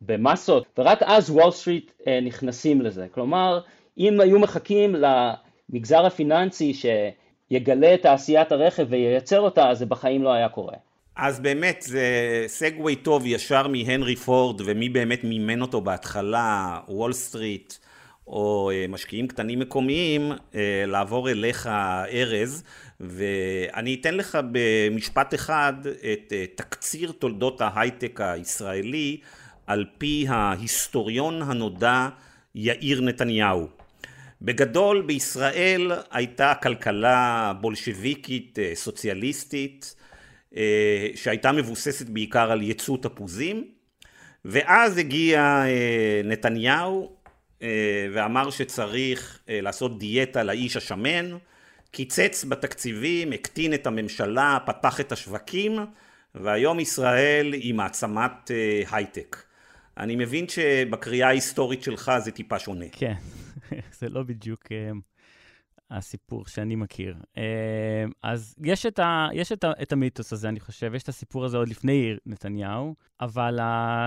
[0.00, 3.06] במסות, ורק אז וול סטריט אה, נכנסים לזה.
[3.10, 3.60] כלומר,
[3.98, 10.32] אם היו מחכים למגזר הפיננסי שיגלה את תעשיית הרכב וייצר אותה, אז זה בחיים לא
[10.32, 10.74] היה קורה.
[11.16, 12.04] אז באמת זה
[12.46, 17.74] segue טוב ישר מהנרי פורד ומי באמת מימן אותו בהתחלה, וול סטריט
[18.28, 21.66] או אה, משקיעים קטנים מקומיים, אה, לעבור אליך
[22.12, 22.64] ארז
[23.00, 29.20] ואני אתן לך במשפט אחד את אה, תקציר תולדות ההייטק הישראלי
[29.66, 32.08] על פי ההיסטוריון הנודע
[32.54, 33.68] יאיר נתניהו.
[34.42, 39.94] בגדול בישראל הייתה כלכלה בולשביקית סוציאליסטית
[41.14, 43.64] שהייתה מבוססת בעיקר על ייצוא תפוזים,
[44.44, 45.64] ואז הגיע
[46.24, 47.17] נתניהו
[48.12, 51.36] ואמר שצריך לעשות דיאטה לאיש השמן,
[51.90, 55.78] קיצץ בתקציבים, הקטין את הממשלה, פתח את השווקים,
[56.34, 58.50] והיום ישראל היא מעצמת
[58.90, 59.36] הייטק.
[59.98, 62.84] אני מבין שבקריאה ההיסטורית שלך זה טיפה שונה.
[62.92, 63.14] כן,
[63.98, 64.64] זה לא בדיוק
[65.90, 67.16] הסיפור שאני מכיר.
[67.36, 71.08] אה, אז יש, את, ה, יש את, ה, את המיתוס הזה, אני חושב, יש את
[71.08, 73.58] הסיפור הזה עוד לפני נתניהו, אבל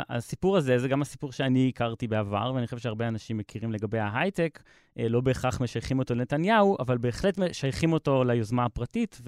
[0.09, 4.63] הסיפור הזה זה גם הסיפור שאני הכרתי בעבר, ואני חושב שהרבה אנשים מכירים לגבי ההייטק,
[4.99, 9.21] אה, לא בהכרח משייכים אותו לנתניהו, אבל בהחלט משייכים אותו ליוזמה הפרטית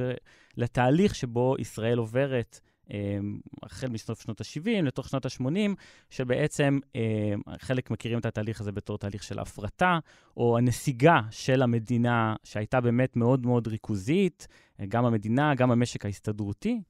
[0.57, 2.59] ולתהליך שבו ישראל עוברת.
[2.93, 5.75] אמ, החל מסוף שנות ה-70 לתוך שנות ה-80,
[6.09, 7.01] שבעצם אמ,
[7.59, 9.99] חלק מכירים את התהליך הזה בתור תהליך של הפרטה,
[10.37, 14.47] או הנסיגה של המדינה שהייתה באמת מאוד מאוד ריכוזית,
[14.87, 16.81] גם המדינה, גם המשק ההסתדרותי.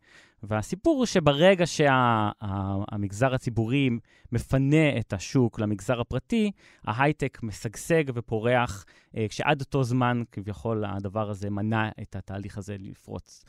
[0.44, 3.90] והסיפור הוא שברגע שהמגזר שה, הציבורי
[4.32, 6.52] מפנה את השוק למגזר הפרטי,
[6.84, 8.86] ההייטק משגשג ופורח,
[9.18, 13.44] אה, כשעד אותו זמן כביכול הדבר הזה מנע את התהליך הזה לפרוץ.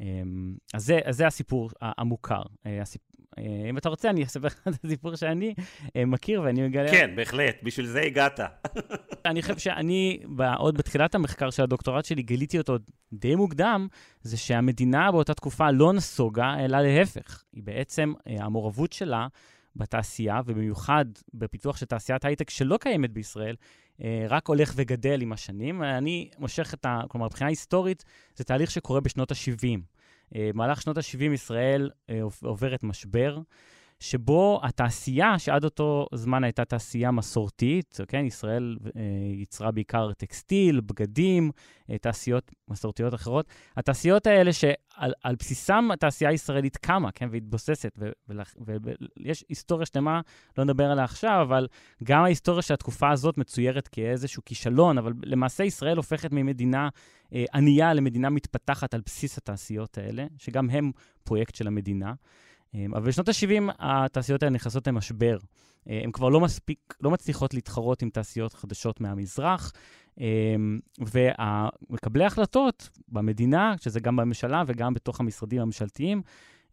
[0.00, 2.42] אמ, אז זה, אז זה הסיפור המוכר.
[2.66, 3.02] אה, הסיפ...
[3.38, 5.54] אה, אם אתה רוצה, אני אספר לך את הסיפור שאני
[5.96, 6.90] אה, מכיר ואני מגלה...
[6.90, 8.40] כן, בהחלט, בשביל זה הגעת.
[9.26, 10.22] אני חושב שאני,
[10.58, 12.76] עוד בתחילת המחקר של הדוקטורט שלי, גיליתי אותו
[13.12, 13.88] די מוקדם,
[14.22, 17.44] זה שהמדינה באותה תקופה לא נסוגה, אלא להפך.
[17.52, 19.26] היא בעצם, המעורבות שלה
[19.76, 23.56] בתעשייה, ובמיוחד בפיתוח של תעשיית הייטק שלא קיימת בישראל,
[24.28, 25.82] רק הולך וגדל עם השנים.
[25.82, 27.00] אני מושך את ה...
[27.08, 28.04] כלומר, מבחינה היסטורית,
[28.36, 29.80] זה תהליך שקורה בשנות ה-70.
[30.36, 33.38] אה, במהלך שנות ה-70 ישראל אה, עוברת משבר.
[34.02, 39.02] שבו התעשייה, שעד אותו זמן הייתה תעשייה מסורתית, כן, ישראל אה,
[39.34, 41.50] ייצרה בעיקר טקסטיל, בגדים,
[41.90, 43.46] אה, תעשיות מסורתיות אחרות.
[43.76, 47.98] התעשיות האלה שעל בסיסם התעשייה הישראלית קמה, כן, והתבוססת,
[49.18, 50.20] ויש היסטוריה שלמה,
[50.58, 51.68] לא נדבר עליה עכשיו, אבל
[52.04, 56.88] גם ההיסטוריה של התקופה הזאת מצוירת כאיזשהו כישלון, אבל למעשה ישראל הופכת ממדינה
[57.34, 60.92] אה, ענייה למדינה מתפתחת על בסיס התעשיות האלה, שגם הם
[61.24, 62.12] פרויקט של המדינה.
[62.74, 65.38] אמ, אבל בשנות ה-70 התעשיות האלה נכנסות למשבר.
[65.88, 69.72] אה, הן כבר לא מספיק, לא מצליחות להתחרות עם תעשיות חדשות מהמזרח,
[70.20, 76.22] אמ, ומקבלי ההחלטות במדינה, שזה גם בממשלה וגם בתוך המשרדים הממשלתיים,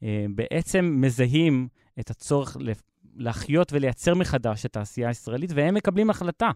[0.04, 1.68] אה, בעצם מזהים
[2.00, 2.58] את הצורך
[3.16, 6.52] להחיות ולייצר מחדש את התעשייה הישראלית, והם מקבלים החלטה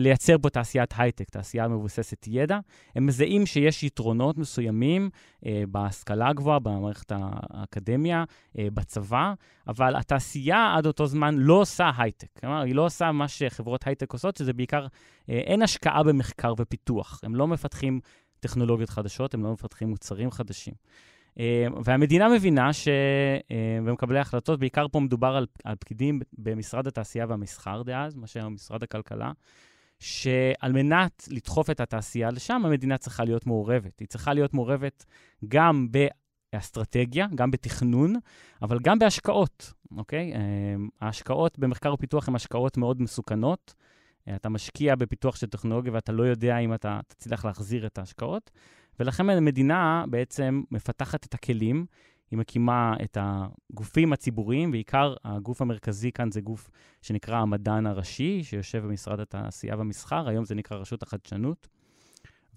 [0.00, 2.58] לייצר פה תעשיית הייטק, תעשייה מבוססת ידע.
[2.96, 5.10] הם מזהים שיש יתרונות מסוימים
[5.46, 8.24] אה, בהשכלה הגבוהה, במערכת האקדמיה,
[8.58, 9.34] אה, בצבא,
[9.68, 12.28] אבל התעשייה עד אותו זמן לא עושה הייטק.
[12.40, 14.86] כלומר, היא לא עושה מה שחברות הייטק עושות, שזה בעיקר,
[15.30, 17.20] אה, אין השקעה במחקר ופיתוח.
[17.22, 18.00] הם לא מפתחים
[18.40, 20.74] טכנולוגיות חדשות, הם לא מפתחים מוצרים חדשים.
[21.38, 22.88] אה, והמדינה מבינה ש...
[23.50, 28.54] אה, במקבלי ההחלטות, בעיקר פה מדובר על, על פקידים במשרד התעשייה והמסחר דאז, מה שהיום
[28.54, 29.32] משרד הכלכלה,
[29.98, 34.00] שעל מנת לדחוף את התעשייה לשם, המדינה צריכה להיות מעורבת.
[34.00, 35.04] היא צריכה להיות מעורבת
[35.48, 35.88] גם
[36.52, 38.14] באסטרטגיה, גם בתכנון,
[38.62, 40.32] אבל גם בהשקעות, אוקיי?
[40.34, 40.40] אה,
[41.00, 43.74] ההשקעות במחקר ופיתוח הן השקעות מאוד מסוכנות.
[44.36, 48.50] אתה משקיע בפיתוח של טכנולוגיה ואתה לא יודע אם אתה תצליח להחזיר את ההשקעות.
[49.00, 51.86] ולכן המדינה בעצם מפתחת את הכלים,
[52.30, 56.70] היא מקימה את הגופים הציבוריים, בעיקר הגוף המרכזי כאן זה גוף
[57.02, 61.68] שנקרא המדען הראשי, שיושב במשרד התעשייה והמסחר, היום זה נקרא רשות החדשנות.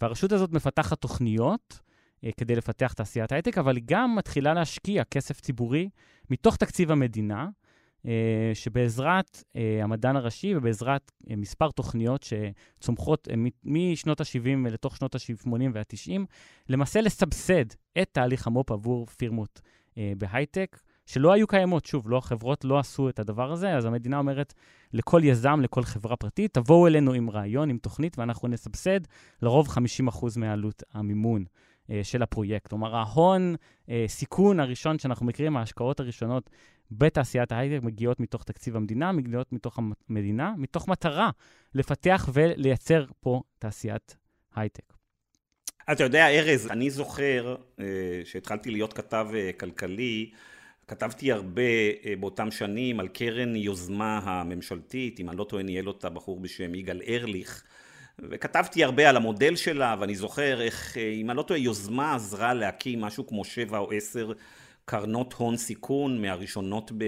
[0.02, 1.80] והרשות הזאת מפתחת תוכניות
[2.24, 5.90] אה, כדי לפתח תעשיית הייטק, אבל היא גם מתחילה להשקיע כסף ציבורי
[6.30, 7.50] מתוך תקציב המדינה,
[8.54, 15.50] שבעזרת אה, המדען הראשי ובעזרת אה, מספר תוכניות שצומחות אה, משנות ה-70 לתוך שנות ה-80
[15.74, 16.22] וה-90,
[16.70, 17.66] למעשה לסבסד
[18.02, 19.62] את תהליך המו"פ עבור פירמות
[19.98, 20.80] אה, בהייטק.
[21.06, 21.86] שלא היו קיימות.
[21.86, 24.54] שוב, לא, החברות לא עשו את הדבר הזה, אז המדינה אומרת
[24.94, 29.00] לכל יזם, לכל חברה פרטית, תבואו אלינו עם רעיון, עם תוכנית, ואנחנו נסבסד
[29.42, 29.72] לרוב 50%
[30.38, 31.46] מעלות המימון
[31.90, 32.68] אה, של הפרויקט.
[32.68, 33.56] כלומר, ההון
[33.90, 36.50] אה, סיכון הראשון שאנחנו מכירים, ההשקעות הראשונות
[36.92, 39.80] בתעשיית ההייטק מגיעות מתוך תקציב המדינה, מגיעות מתוך
[40.10, 41.30] המדינה, מתוך מטרה
[41.74, 44.18] לפתח ולייצר פה תעשיית
[44.56, 44.94] הייטק.
[45.92, 47.86] אתה יודע, ארז, אני זוכר אה,
[48.24, 50.32] שהתחלתי להיות כתב אה, כלכלי,
[50.88, 51.62] כתבתי הרבה
[52.06, 56.76] אה, באותם שנים על קרן יוזמה הממשלתית, אם אני לא טועה ניהל אותה בחור בשם
[56.76, 57.64] יגאל ארליך,
[58.20, 63.02] וכתבתי הרבה על המודל שלה, ואני זוכר איך, אם אני לא טועה, יוזמה עזרה להקים
[63.02, 64.32] משהו כמו שבע או עשר
[64.86, 67.04] קרנות הון סיכון מהראשונות ב...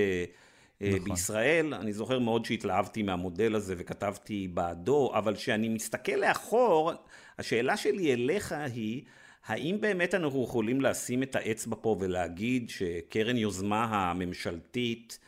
[0.81, 1.03] אה, נכון.
[1.03, 1.73] בישראל.
[1.73, 6.91] אני זוכר מאוד שהתלהבתי מהמודל הזה וכתבתי בעדו, אבל כשאני מסתכל לאחור,
[7.39, 9.03] השאלה שלי אליך היא,
[9.45, 15.19] האם באמת אנחנו יכולים לשים את האצבע פה ולהגיד שקרן יוזמה הממשלתית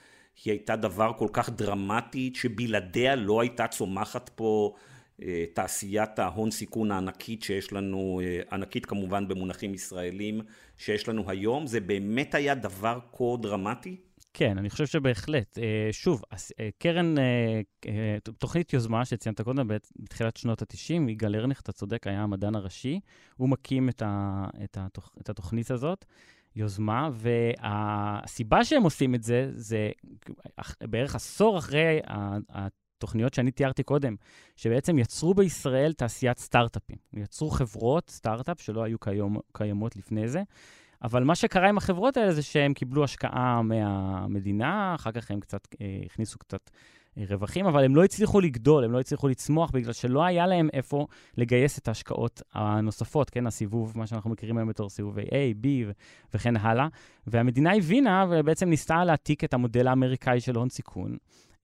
[0.46, 4.76] היא הייתה דבר כל כך דרמטי שבלעדיה לא הייתה צומחת פה
[5.22, 10.42] אה, תעשיית ההון סיכון הענקית שיש לנו, אה, ענקית כמובן במונחים ישראלים,
[10.80, 11.68] שיש לנו היום?
[11.68, 13.96] זה באמת היה דבר כה דרמטי?
[14.34, 15.58] כן, אני חושב שבהחלט.
[15.58, 16.22] אה, שוב,
[16.78, 17.16] קרן,
[18.38, 19.68] תוכנית יוזמה שציינת קודם,
[20.00, 23.00] בתחילת שנות ה-90, יגאל ארניך, אתה צודק, היה המדען הראשי.
[23.38, 26.06] הוא מקים את, ה, את, התוכ, את התוכנית הזאת,
[26.56, 29.90] יוזמה, והסיבה שהם עושים את זה, זה
[30.84, 32.00] בערך עשור אחרי
[33.00, 34.16] התוכניות שאני תיארתי קודם,
[34.56, 36.98] שבעצם יצרו בישראל תעשיית סטארט-אפים.
[37.14, 40.44] יצרו חברות סטארט-אפ שלא היו קיום, קיימות לפני זה.
[41.04, 45.68] אבל מה שקרה עם החברות האלה זה שהם קיבלו השקעה מהמדינה, אחר כך הם קצת
[45.82, 46.70] אה, הכניסו קצת
[47.18, 50.70] אה, רווחים, אבל הם לא הצליחו לגדול, הם לא הצליחו לצמוח, בגלל שלא היה להם
[50.74, 55.68] איפה לגייס את ההשקעות הנוספות, כן, הסיבוב, מה שאנחנו מכירים היום בתור סיבובי A, B
[56.34, 56.88] וכן הלאה.
[57.28, 61.18] והמדינה הבינה ובעצם ניסתה להעתיק את המודל האמריקאי של הון סיכון.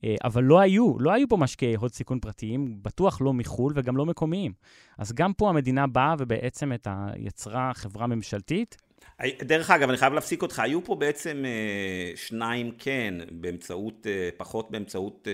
[0.04, 3.98] אה, אבל לא היו, לא היו פה משקיעי הוד סיכון פרטיים, בטוח לא מחו"ל וגם
[3.98, 4.54] לא מקומיים.
[4.98, 7.08] אז גם פה המדינה באה ובעצם את ה...
[7.18, 8.78] יצרה חברה ממשלתית.
[9.42, 14.72] דרך אגב, אני חייב להפסיק אותך, היו פה בעצם אה, שניים כן, באמצעות, אה, פחות
[14.72, 15.28] באמצעות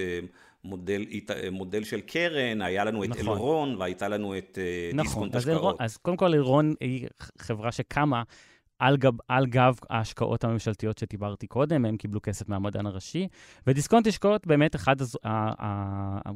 [0.63, 1.05] מודל,
[1.51, 3.27] מודל של קרן, היה לנו את נכון.
[3.27, 4.57] אלרון והייתה לנו את
[4.93, 5.75] נכון, דיסקונט השקעות.
[5.79, 7.07] אז קודם כל אלרון היא
[7.37, 8.23] חברה שקמה
[8.81, 13.27] על גב, על גב ההשקעות הממשלתיות שדיברתי קודם, הם קיבלו כסף מהמדען הראשי.
[13.67, 14.95] ודיסקונט השקעות באמת אחד.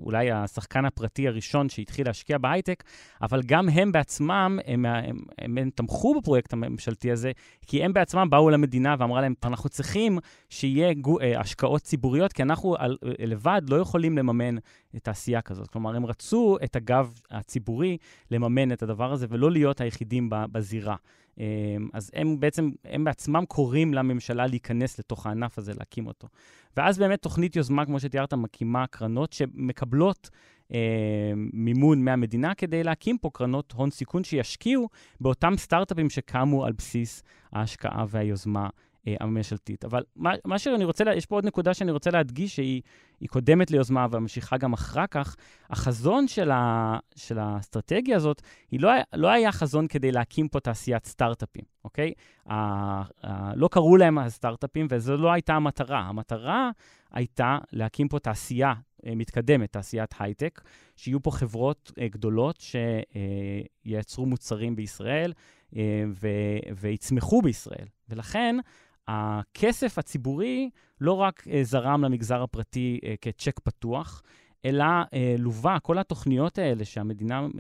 [0.04, 2.84] אולי השחקן הפרטי הראשון שהתחיל להשקיע בהייטק,
[3.22, 7.32] אבל גם הם בעצמם, הם, הם, הם, הם תמכו בפרויקט הממשלתי הזה,
[7.68, 10.18] כי הם בעצמם באו למדינה ואמרה להם, אנחנו צריכים
[10.50, 11.20] שיהיה גו...
[11.20, 12.98] אה, השקעות ציבוריות, כי אנחנו על...
[13.02, 14.56] לבד לא יכולים לממן
[15.04, 15.68] תעשייה כזאת.
[15.68, 17.98] כלומר, הם רצו את הגב הציבורי
[18.32, 20.96] לממן את הדבר הזה, ולא להיות היחידים בזירה.
[21.38, 26.28] אמ, אז הם בעצם, הם בעצמם קוראים לממשלה להיכנס לתוך הענף הזה, להקים אותו.
[26.78, 30.30] ואז באמת תוכנית יוזמה, כמו שתיארת, מקימה קרנות שמקבלות
[30.74, 30.80] אה,
[31.54, 34.90] מימון מהמדינה כדי להקים פה קרנות הון סיכון שישקיעו
[35.22, 38.70] באותם סטארט-אפים שקמו על בסיס ההשקעה והיוזמה
[39.20, 39.86] הממשלתית.
[39.86, 42.82] אבל מה, מה שאני רוצה, יש פה עוד נקודה שאני רוצה להדגיש, שהיא
[43.28, 45.36] קודמת ליוזמה וממשיכה גם אחר כך.
[45.70, 48.42] החזון של, ה, של האסטרטגיה הזאת,
[48.72, 52.14] היא לא, לא היה חזון כדי להקים פה תעשיית סטארט-אפים, אוקיי?
[52.46, 56.00] ה, ה, לא קראו להם הסטארט-אפים, וזו לא הייתה המטרה.
[56.00, 56.72] המטרה
[57.12, 58.74] הייתה להקים פה תעשייה
[59.06, 60.62] אה, מתקדמת, תעשיית הייטק,
[60.96, 62.64] שיהיו פה חברות אה, גדולות
[63.86, 65.34] שייצרו מוצרים בישראל
[66.76, 67.88] ויצמחו בישראל.
[68.10, 68.56] ולכן,
[69.08, 70.70] הכסף הציבורי
[71.02, 74.22] לא רק uh, זרם למגזר הפרטי uh, כצ'ק פתוח,
[74.66, 77.52] אלא uh, לווה, כל התוכניות האלה שהמדינה uh,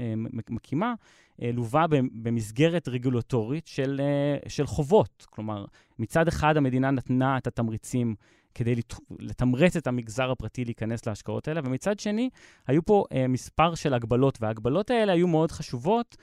[0.50, 4.02] מקימה, uh, לווה במסגרת רגולטורית של,
[4.46, 5.26] uh, של חובות.
[5.30, 5.66] כלומר,
[6.00, 8.16] מצד אחד המדינה נתנה את התמריצים
[8.56, 8.94] כדי לת...
[9.20, 12.30] לתמרץ את המגזר הפרטי להיכנס להשקעות האלה, ומצד שני,
[12.68, 16.18] היו פה uh, מספר של הגבלות, וההגבלות האלה היו מאוד חשובות.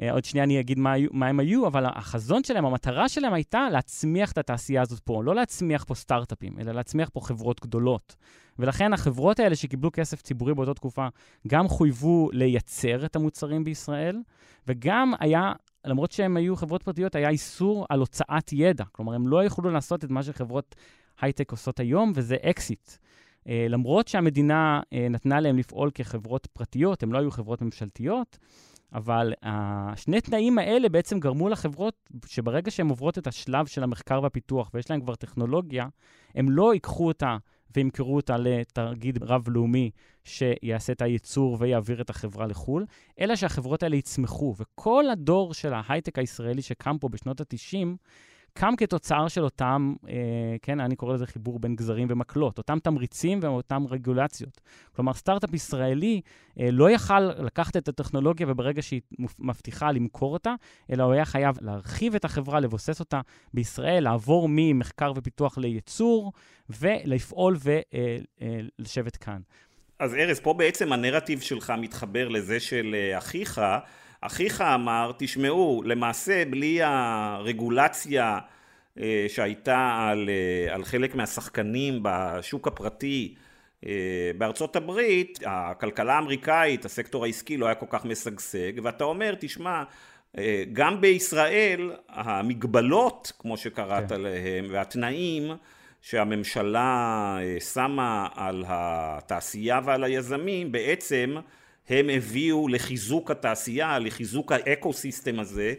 [0.00, 3.70] אה, עוד שנייה אני אגיד מה, מה הם היו, אבל החזון שלהם, המטרה שלהם הייתה
[3.70, 8.16] להצמיח את התעשייה הזאת פה, לא להצמיח פה סטארט-אפים, אלא להצמיח פה חברות גדולות.
[8.58, 11.08] ולכן החברות האלה שקיבלו כסף ציבורי באותה תקופה,
[11.48, 14.20] גם חויבו לייצר את המוצרים בישראל,
[14.66, 15.52] וגם היה,
[15.84, 18.84] למרות שהם היו חברות פרטיות, היה איסור על הוצאת ידע.
[18.92, 20.74] כלומר, הם לא יכולו לעשות את מה שחברות
[21.20, 22.90] הייטק עושות היום, וזה אקזיט.
[22.90, 28.38] אה, למרות שהמדינה אה, נתנה להם לפעול כחברות פרטיות, הם לא היו חברות ממשלתיות,
[28.94, 34.70] אבל השני תנאים האלה בעצם גרמו לחברות שברגע שהן עוברות את השלב של המחקר והפיתוח
[34.74, 35.88] ויש להן כבר טכנולוגיה,
[36.34, 37.36] הם לא ייקחו אותה
[37.76, 39.90] וימכרו אותה לתאגיד רב-לאומי
[40.24, 42.86] שיעשה את הייצור ויעביר את החברה לחו"ל,
[43.20, 44.54] אלא שהחברות האלה יצמחו.
[44.58, 47.86] וכל הדור של ההייטק הישראלי שקם פה בשנות ה-90,
[48.54, 50.14] קם כתוצר של אותם, אה,
[50.62, 54.60] כן, אני קורא לזה חיבור בין גזרים ומקלות, אותם תמריצים ואותם רגולציות.
[54.96, 56.20] כלומר, סטארט-אפ ישראלי
[56.60, 59.00] אה, לא יכל לקחת את הטכנולוגיה וברגע שהיא
[59.38, 60.54] מבטיחה למכור אותה,
[60.92, 63.20] אלא הוא היה חייב להרחיב את החברה, לבוסס אותה
[63.54, 66.32] בישראל, לעבור ממחקר ופיתוח לייצור,
[66.70, 69.40] ולפעול ולשבת אה, אה, כאן.
[69.98, 73.60] אז ארז, פה בעצם הנרטיב שלך מתחבר לזה של אה, אחיך.
[74.22, 78.38] אחיך אמר, תשמעו, למעשה בלי הרגולציה
[79.00, 83.34] אה, שהייתה על, אה, על חלק מהשחקנים בשוק הפרטי
[83.86, 83.90] אה,
[84.38, 89.82] בארצות הברית, הכלכלה האמריקאית, הסקטור העסקי לא היה כל כך משגשג, ואתה אומר, תשמע,
[90.72, 94.20] גם בישראל המגבלות, כמו שקראת כן.
[94.20, 95.50] להם, והתנאים
[96.00, 97.38] שהממשלה
[97.72, 101.36] שמה על התעשייה ועל היזמים, בעצם
[101.88, 105.74] הם הביאו לחיזוק התעשייה, לחיזוק האקו-סיסטם הזה,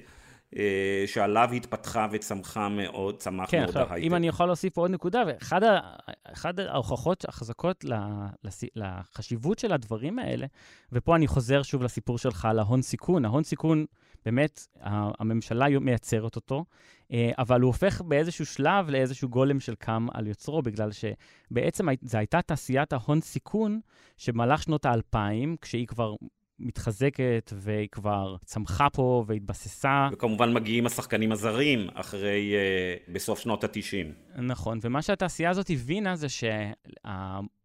[0.57, 4.07] אה, שעליו התפתחה וצמחה מאוד, צמח כן, מאוד ההייטק.
[4.07, 7.85] אם אני יכול להוסיף עוד נקודה, ואחד ההוכחות החזקות
[8.75, 10.45] לחשיבות של הדברים האלה,
[10.91, 13.25] ופה אני חוזר שוב לסיפור שלך על ההון סיכון.
[13.25, 13.85] ההון סיכון,
[14.25, 14.67] באמת,
[15.19, 16.65] הממשלה מייצרת אותו,
[17.11, 22.17] אה, אבל הוא הופך באיזשהו שלב לאיזשהו גולם של קם על יוצרו, בגלל שבעצם זו
[22.17, 23.79] הייתה תעשיית ההון סיכון
[24.17, 26.15] שבמהלך שנות האלפיים, כשהיא כבר
[26.59, 30.09] מתחזקת והיא כבר צמחה פה והתבססה.
[30.11, 34.41] וכמובן מגיעים השחקנים הזרים אחרי, uh, בסוף שנות ה-90.
[34.41, 36.27] נכון, ומה שהתעשייה הזאת הבינה זה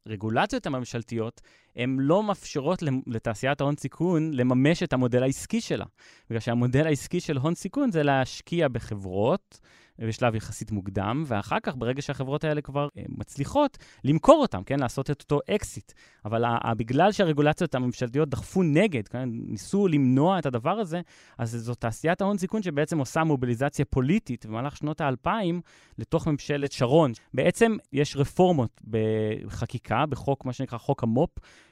[0.08, 1.40] שהרגולציות הממשלתיות,
[1.76, 5.84] הן לא מאפשרות לתעשיית ההון סיכון לממש את המודל העסקי שלה.
[6.30, 9.60] בגלל שהמודל העסקי של הון סיכון זה להשקיע בחברות.
[10.06, 14.80] בשלב יחסית מוקדם, ואחר כך, ברגע שהחברות האלה כבר אה, מצליחות, למכור אותן, כן?
[14.80, 15.92] לעשות את אותו אקזיט.
[16.24, 16.44] אבל
[16.76, 19.28] בגלל שהרגולציות הממשלתיות דחפו נגד, כן?
[19.32, 21.00] ניסו למנוע את הדבר הזה,
[21.38, 25.60] אז זו תעשיית ההון סיכון שבעצם עושה מוביליזציה פוליטית במהלך שנות האלפיים
[25.98, 27.12] לתוך ממשלת שרון.
[27.34, 31.30] בעצם יש רפורמות בחקיקה, בחוק, מה שנקרא חוק המו"פ,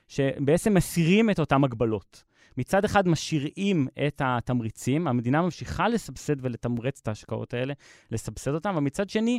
[0.09, 2.25] שבעצם מסירים את אותן הגבלות.
[2.59, 7.75] מצד אחד משאירים את התמריצים, המדינה ממשיכה לסבסד ולתמרץ את ההשקעות האלה,
[8.11, 9.39] לסבסד אותן, ומצד שני,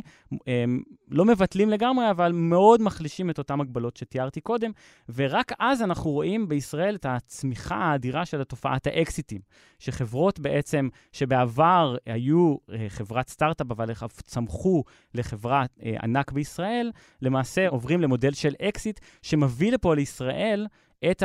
[1.10, 4.70] לא מבטלים לגמרי, אבל מאוד מחלישים את אותן הגבלות שתיארתי קודם,
[5.14, 9.40] ורק אז אנחנו רואים בישראל את הצמיחה האדירה של תופעת האקזיטים,
[9.78, 13.92] שחברות בעצם, שבעבר היו אה, חברת סטארט-אפ, אבל
[14.22, 16.92] צמחו לחברת אה, ענק בישראל,
[17.22, 20.66] למעשה עוברים למודל של אקזיט, שמביא לפה לישראל
[21.10, 21.22] את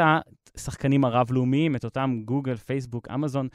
[0.56, 3.48] השחקנים הרב-לאומיים, את אותם גוגל, פייסבוק, אמזון,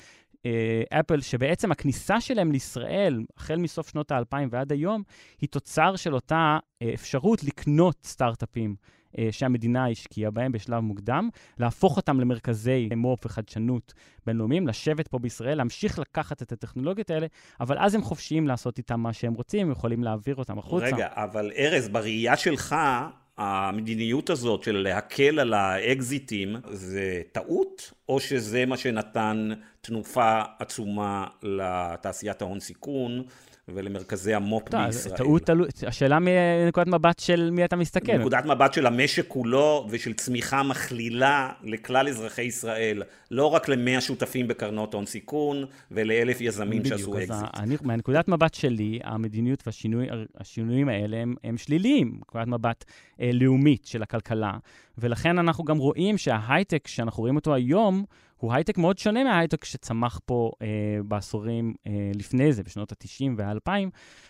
[0.90, 5.02] אפל, שבעצם הכניסה שלהם לישראל, החל מסוף שנות האלפיים ועד היום,
[5.40, 8.76] היא תוצר של אותה אה, אפשרות לקנות סטארט-אפים
[9.18, 11.28] אה, שהמדינה השקיעה בהם בשלב מוקדם,
[11.58, 13.94] להפוך אותם למרכזי מו"פ וחדשנות
[14.26, 17.26] בינלאומיים, לשבת פה בישראל, להמשיך לקחת את הטכנולוגיות האלה,
[17.60, 20.86] אבל אז הם חופשיים לעשות איתם מה שהם רוצים, הם יכולים להעביר אותם החוצה.
[20.86, 22.76] רגע, אבל ארז, בראייה שלך,
[23.38, 32.42] המדיניות הזאת של להקל על האקזיטים זה טעות, או שזה מה שנתן תנופה עצומה לתעשיית
[32.42, 33.24] ההון סיכון
[33.74, 35.16] ולמרכזי המו"פ בישראל.
[35.16, 38.12] טעות, טעות, השאלה מנקודת מבט של מי אתה מסתכל.
[38.12, 44.48] מנקודת מבט של המשק כולו ושל צמיחה מכלילה לכלל אזרחי ישראל, לא רק למאה שותפים
[44.48, 47.62] בקרנות הון סיכון ולאלף יזמים בדיוק, שעשו אקזיט.
[47.62, 52.84] בדיוק, מהנקודת מבט שלי, המדיניות והשינויים האלה הם, הם שליליים, מנקודת מבט
[53.20, 54.52] אה, לאומית של הכלכלה,
[54.98, 58.04] ולכן אנחנו גם רואים שההייטק שאנחנו רואים אותו היום,
[58.38, 60.66] הוא הייטק מאוד שונה מההייטק שצמח פה אה,
[61.04, 63.70] בעשורים אה, לפני זה, בשנות ה-90 וה-2000,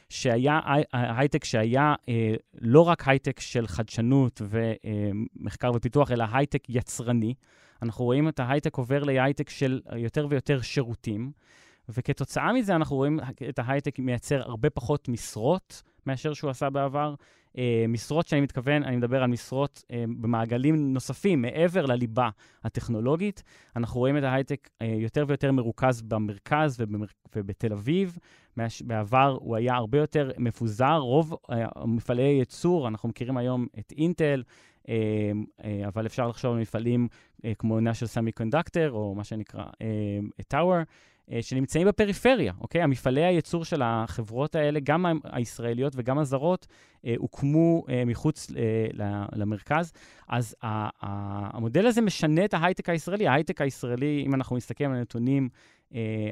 [0.08, 0.60] שהיה
[0.92, 7.34] הייטק שהיה אה, לא רק הייטק של חדשנות ומחקר ופיתוח, אלא הייטק יצרני.
[7.82, 11.32] אנחנו רואים את ההייטק עובר להייטק של יותר ויותר שירותים,
[11.88, 17.14] וכתוצאה מזה אנחנו רואים את ההייטק מייצר הרבה פחות משרות מאשר שהוא עשה בעבר.
[17.58, 22.28] אה, משרות שאני מתכוון, אני מדבר על משרות אה, במעגלים נוספים, מעבר לליבה
[22.64, 23.42] הטכנולוגית.
[23.76, 27.06] אנחנו רואים את ההייטק אה, יותר ויותר מרוכז במרכז ובמר...
[27.36, 28.18] ובתל אביב.
[28.80, 31.34] בעבר הוא היה הרבה יותר מפוזר, רוב
[31.86, 34.42] מפעלי ייצור, אנחנו מכירים היום את אינטל,
[35.88, 37.08] אבל אפשר לחשוב על מפעלים
[37.58, 39.64] כמו national semiconductor, או מה שנקרא
[40.54, 40.84] Tower.
[41.32, 42.82] אה, שנמצאים בפריפריה, אוקיי?
[42.82, 46.66] המפעלי הייצור של החברות האלה, גם הישראליות וגם הזרות,
[47.06, 48.50] אה, הוקמו אה, מחוץ
[49.32, 49.92] למרכז.
[50.28, 53.28] אז המודל הזה משנה את ההייטק הישראלי.
[53.28, 55.48] ההייטק הישראלי, אם אנחנו מסתכלים על הנתונים,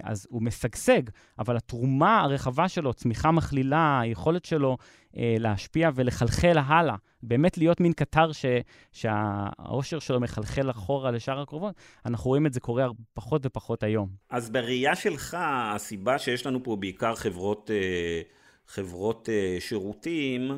[0.02, 1.02] אז הוא משגשג,
[1.38, 4.76] אבל התרומה הרחבה שלו, צמיחה מכלילה, היכולת שלו
[5.16, 8.44] אה, להשפיע ולחלחל הלאה, באמת להיות מין קטר ש,
[8.92, 11.74] שהאושר שלו מחלחל אחורה לשאר הקרובות,
[12.06, 14.08] אנחנו רואים את זה קורה פחות ופחות היום.
[14.30, 18.20] אז בראייה שלך, הסיבה שיש לנו פה בעיקר חברות, אה,
[18.66, 19.28] חברות
[19.60, 20.50] שירותים,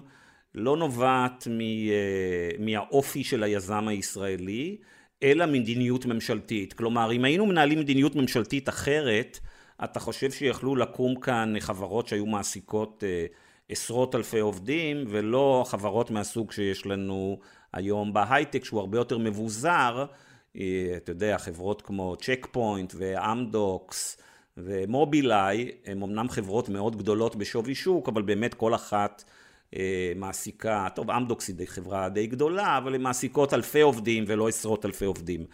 [0.55, 1.49] לא נובעת
[2.59, 4.77] מהאופי של היזם הישראלי,
[5.23, 6.73] אלא מדיניות ממשלתית.
[6.73, 9.39] כלומר, אם היינו מנהלים מדיניות ממשלתית אחרת,
[9.85, 13.27] אתה חושב שיכלו לקום כאן חברות שהיו מעסיקות אה,
[13.69, 17.39] עשרות אלפי עובדים, ולא חברות מהסוג שיש לנו
[17.73, 20.05] היום בהייטק, שהוא הרבה יותר מבוזר.
[20.57, 24.17] אה, אתה יודע, חברות כמו צ'ק פוינט ואמדוקס
[24.57, 29.25] ומובילאיי, הן אמנם חברות מאוד גדולות בשווי שוק, אבל באמת כל אחת
[30.17, 35.05] מעסיקה, טוב אמדוקס היא חברה די גדולה, אבל הן מעסיקות אלפי עובדים ולא עשרות אלפי
[35.05, 35.45] עובדים.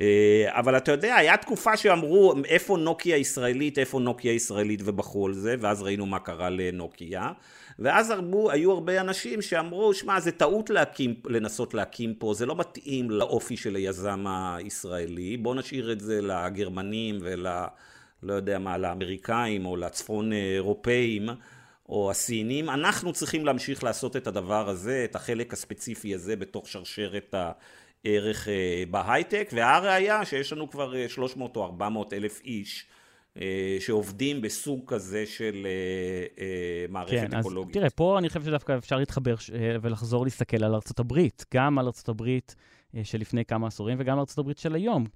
[0.00, 5.34] אה, אבל אתה יודע, היה תקופה שאמרו איפה נוקיה ישראלית, איפה נוקיה ישראלית ובחרו על
[5.34, 7.32] זה, ואז ראינו מה קרה לנוקיה.
[7.78, 12.56] ואז הרבו, היו הרבה אנשים שאמרו, שמע, זה טעות להקים, לנסות להקים פה, זה לא
[12.56, 17.46] מתאים לאופי של היזם הישראלי, בוא נשאיר את זה לגרמנים ול...
[18.22, 21.28] לא יודע מה, לאמריקאים או לצפון אירופאים.
[21.88, 27.34] או הסינים, אנחנו צריכים להמשיך לעשות את הדבר הזה, את החלק הספציפי הזה בתוך שרשרת
[27.34, 32.86] הערך אה, בהייטק, והראיה שיש לנו כבר 300 אה, או 400 אלף איש
[33.40, 35.66] אה, שעובדים בסוג כזה של
[36.88, 37.76] מערכת כן, אקולוגית.
[37.76, 39.34] אז תראה, פה אני חושב שדווקא אפשר להתחבר
[39.82, 42.54] ולחזור להסתכל על ארצות הברית, גם על ארצות הברית
[43.02, 45.06] של לפני כמה עשורים וגם על ארצות הברית של היום.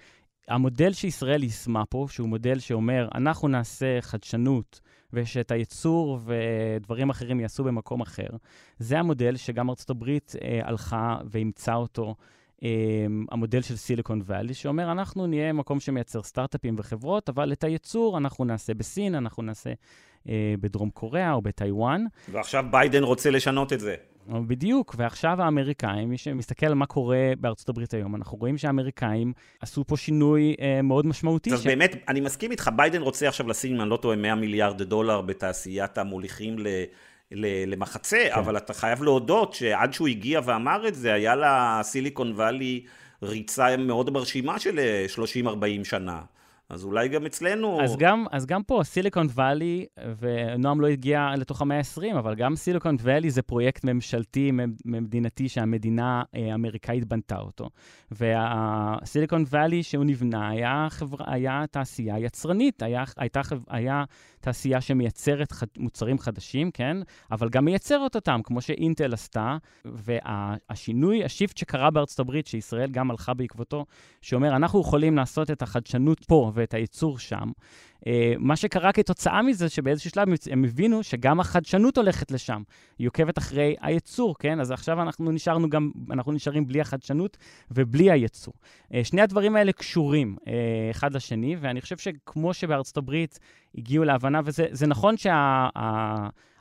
[0.48, 4.80] המודל שישראל יישמה פה, שהוא מודל שאומר, אנחנו נעשה חדשנות,
[5.12, 8.28] ושאת הייצור ודברים אחרים יעשו במקום אחר.
[8.78, 12.14] זה המודל שגם ארצות הברית אה, הלכה ואימצה אותו.
[12.62, 12.68] אה,
[13.30, 18.44] המודל של סיליקון ואלי, שאומר, אנחנו נהיה מקום שמייצר סטארט-אפים וחברות, אבל את הייצור אנחנו
[18.44, 19.70] נעשה בסין, אנחנו נעשה
[20.28, 22.04] אה, בדרום קוריאה או בטיוואן.
[22.28, 23.94] ועכשיו ביידן רוצה לשנות את זה.
[24.28, 29.84] בדיוק, ועכשיו האמריקאים, מי שמסתכל על מה קורה בארצות הברית היום, אנחנו רואים שהאמריקאים עשו
[29.86, 31.52] פה שינוי אה, מאוד משמעותי.
[31.52, 31.66] אז ש...
[31.66, 35.20] באמת, אני מסכים איתך, ביידן רוצה עכשיו לשים, אם אני לא טועה, 100 מיליארד דולר
[35.20, 36.66] בתעשיית המוליכים ל...
[37.66, 38.38] למחצה, כן.
[38.38, 42.84] אבל אתה חייב להודות שעד שהוא הגיע ואמר את זה, היה לסיליקון וואלי
[43.22, 44.80] ריצה מאוד מרשימה של
[45.46, 45.48] 30-40
[45.84, 46.20] שנה.
[46.72, 47.82] אז אולי גם אצלנו...
[47.82, 49.86] אז גם, אז גם פה, סיליקון וואלי,
[50.18, 54.50] ונועם לא הגיע לתוך המאה ה-20, אבל גם סיליקון וואלי זה פרויקט ממשלתי,
[54.84, 57.68] מדינתי, שהמדינה אה, האמריקאית בנתה אותו.
[58.10, 61.16] והסיליקון וואלי שהוא נבנה היה, חבר...
[61.26, 64.04] היה תעשייה יצרנית, היה, הייתה, היה
[64.42, 65.66] תעשייה שמייצרת חד...
[65.78, 66.96] מוצרים חדשים, כן?
[67.30, 69.56] אבל גם מייצרת אותם, כמו שאינטל עשתה.
[69.84, 73.86] והשינוי, השיפט שקרה בארצות הברית, שישראל גם הלכה בעקבותו,
[74.20, 77.50] שאומר, אנחנו יכולים לעשות את החדשנות פה ואת הייצור שם.
[78.02, 78.04] Uh,
[78.38, 82.62] מה שקרה כתוצאה מזה, שבאיזשהו שלב הם הבינו שגם החדשנות הולכת לשם.
[82.98, 84.60] היא עוקבת אחרי הייצור, כן?
[84.60, 87.36] אז עכשיו אנחנו נשארנו גם, אנחנו נשארים בלי החדשנות
[87.70, 88.54] ובלי הייצור.
[88.90, 90.46] Uh, שני הדברים האלה קשורים uh,
[90.90, 93.38] אחד לשני, ואני חושב שכמו שבארצות הברית
[93.78, 95.68] הגיעו להבנה, וזה נכון שה...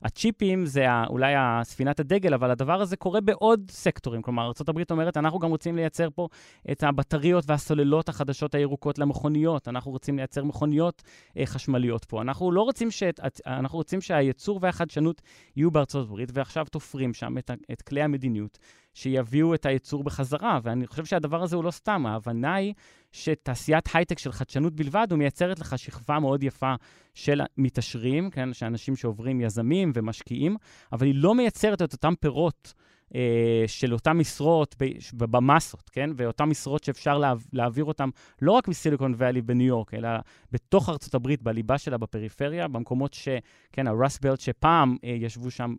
[0.03, 1.33] הצ'יפים זה אולי
[1.63, 4.21] ספינת הדגל, אבל הדבר הזה קורה בעוד סקטורים.
[4.21, 6.27] כלומר, ארה"ב אומרת, אנחנו גם רוצים לייצר פה
[6.71, 11.03] את הבטריות והסוללות החדשות הירוקות למכוניות, אנחנו רוצים לייצר מכוניות
[11.37, 12.21] אה, חשמליות פה.
[12.21, 13.03] אנחנו לא רוצים ש...
[13.47, 15.21] אנחנו רוצים שהייצור והחדשנות
[15.55, 18.57] יהיו הברית, ועכשיו תופרים שם את, את כלי המדיניות
[18.93, 20.59] שיביאו את הייצור בחזרה.
[20.63, 22.73] ואני חושב שהדבר הזה הוא לא סתם, ההבנה היא
[23.11, 26.73] שתעשיית הייטק של חדשנות בלבד, הוא מייצרת לך שכבה מאוד יפה
[27.13, 30.57] של מתעשרים, כן, שאנשים שעוברים יזמים ומשקיעים,
[30.91, 32.73] אבל היא לא מייצרת את אותם פירות.
[33.15, 34.75] אה, של אותן משרות
[35.13, 36.09] במסות, כן?
[36.15, 38.09] ואותן משרות שאפשר לה, להעביר אותן
[38.41, 40.09] לא רק מסיליקון ואלי בניו יורק, אלא
[40.51, 43.27] בתוך ארצות הברית, בליבה שלה, בפריפריה, במקומות ש...
[43.71, 45.75] כן, הרסבלט שפעם אה, ישבו שם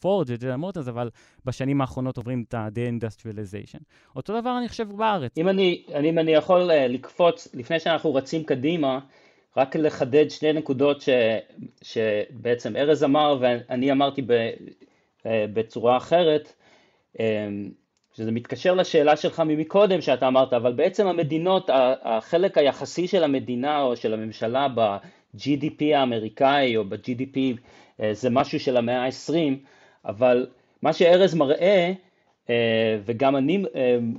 [0.00, 1.10] פורד אה, וג'נרל מוטרס, אבל
[1.44, 3.82] בשנים האחרונות עוברים את ה-de-industrialization.
[4.16, 5.32] אותו דבר אני חושב בארץ.
[5.36, 8.98] אם אני, אני, אם אני יכול אה, לקפוץ, לפני שאנחנו רצים קדימה,
[9.56, 11.08] רק לחדד שני נקודות ש,
[11.82, 14.32] שבעצם ארז אמר ואני אמרתי ב,
[15.26, 16.52] בצורה אחרת,
[17.20, 17.48] אה,
[18.16, 21.70] שזה מתקשר לשאלה שלך ממקודם שאתה אמרת, אבל בעצם המדינות,
[22.02, 27.38] החלק היחסי של המדינה או של הממשלה ב-GDP האמריקאי או ב-GDP
[28.00, 29.54] אה, זה משהו של המאה ה-20,
[30.04, 30.46] אבל
[30.82, 31.92] מה שארז מראה,
[33.04, 33.64] וגם אני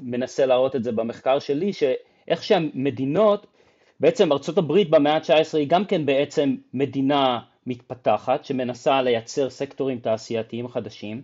[0.02, 3.48] מנסה להראות את זה במחקר שלי, שאיך שהמדינות
[4.00, 10.68] בעצם ארצות הברית במאה ה-19 היא גם כן בעצם מדינה מתפתחת שמנסה לייצר סקטורים תעשייתיים
[10.68, 11.22] חדשים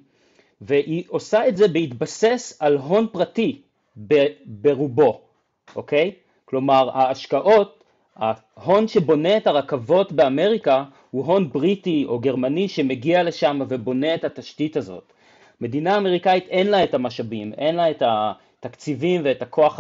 [0.61, 3.61] והיא עושה את זה בהתבסס על הון פרטי
[4.45, 5.21] ברובו,
[5.75, 6.11] אוקיי?
[6.45, 7.83] כלומר ההשקעות,
[8.15, 14.77] ההון שבונה את הרכבות באמריקה הוא הון בריטי או גרמני שמגיע לשם ובונה את התשתית
[14.77, 15.13] הזאת.
[15.61, 19.79] מדינה אמריקאית אין לה את המשאבים, אין לה את התקציבים ואת הכוח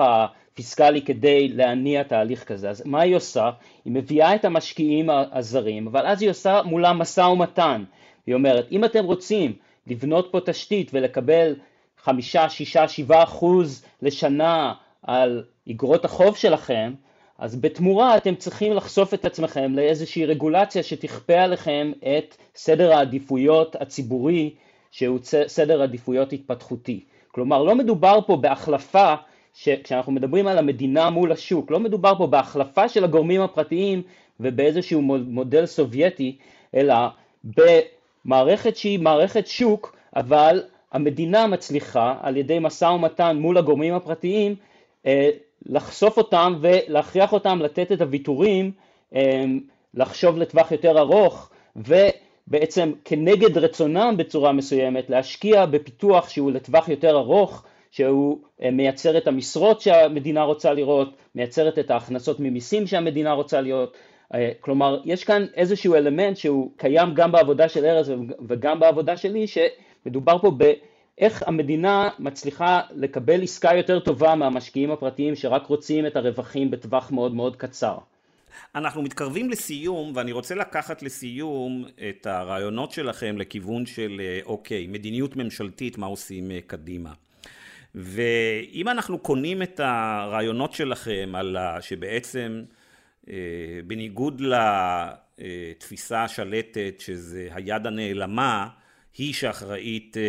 [0.53, 2.69] הפיסקלי כדי להניע תהליך כזה.
[2.69, 3.49] אז מה היא עושה?
[3.85, 7.83] היא מביאה את המשקיעים הזרים, אבל אז היא עושה מולם משא ומתן.
[8.27, 9.53] היא אומרת, אם אתם רוצים
[9.87, 11.55] לבנות פה תשתית ולקבל
[11.97, 14.73] חמישה, שישה, שבעה אחוז לשנה
[15.03, 16.93] על אגרות החוב שלכם,
[17.37, 24.53] אז בתמורה אתם צריכים לחשוף את עצמכם לאיזושהי רגולציה שתכפה עליכם את סדר העדיפויות הציבורי
[24.91, 27.03] שהוא סדר עדיפויות התפתחותי.
[27.31, 29.15] כלומר לא מדובר פה בהחלפה,
[29.53, 34.01] כשאנחנו מדברים על המדינה מול השוק, לא מדובר פה בהחלפה של הגורמים הפרטיים
[34.39, 36.37] ובאיזשהו מודל סובייטי,
[36.75, 36.95] אלא
[37.43, 44.55] במערכת שהיא מערכת שוק, אבל המדינה מצליחה על ידי משא ומתן מול הגורמים הפרטיים
[45.05, 45.29] אה,
[45.65, 48.71] לחשוף אותם ולהכריח אותם לתת את הוויתורים,
[49.15, 49.43] אה,
[49.93, 57.63] לחשוב לטווח יותר ארוך ובעצם כנגד רצונם בצורה מסוימת להשקיע בפיתוח שהוא לטווח יותר ארוך
[57.91, 63.97] שהוא אה, מייצר את המשרות שהמדינה רוצה לראות, מייצרת את ההכנסות ממיסים שהמדינה רוצה לראות,
[64.59, 68.11] כלומר יש כאן איזשהו אלמנט שהוא קיים גם בעבודה של ארז
[68.47, 70.51] וגם בעבודה שלי שמדובר פה
[71.17, 77.35] איך המדינה מצליחה לקבל עסקה יותר טובה מהמשקיעים הפרטיים שרק רוצים את הרווחים בטווח מאוד
[77.35, 77.97] מאוד קצר.
[78.75, 85.35] אנחנו מתקרבים לסיום ואני רוצה לקחת לסיום את הרעיונות שלכם לכיוון של אה, אוקיי, מדיניות
[85.35, 87.13] ממשלתית, מה עושים אה, קדימה.
[87.95, 92.63] ואם אנחנו קונים את הרעיונות שלכם על שבעצם
[93.29, 93.33] אה,
[93.87, 94.41] בניגוד
[95.37, 98.67] לתפיסה השלטת שזה היד הנעלמה
[99.17, 100.21] היא שאחראית אה,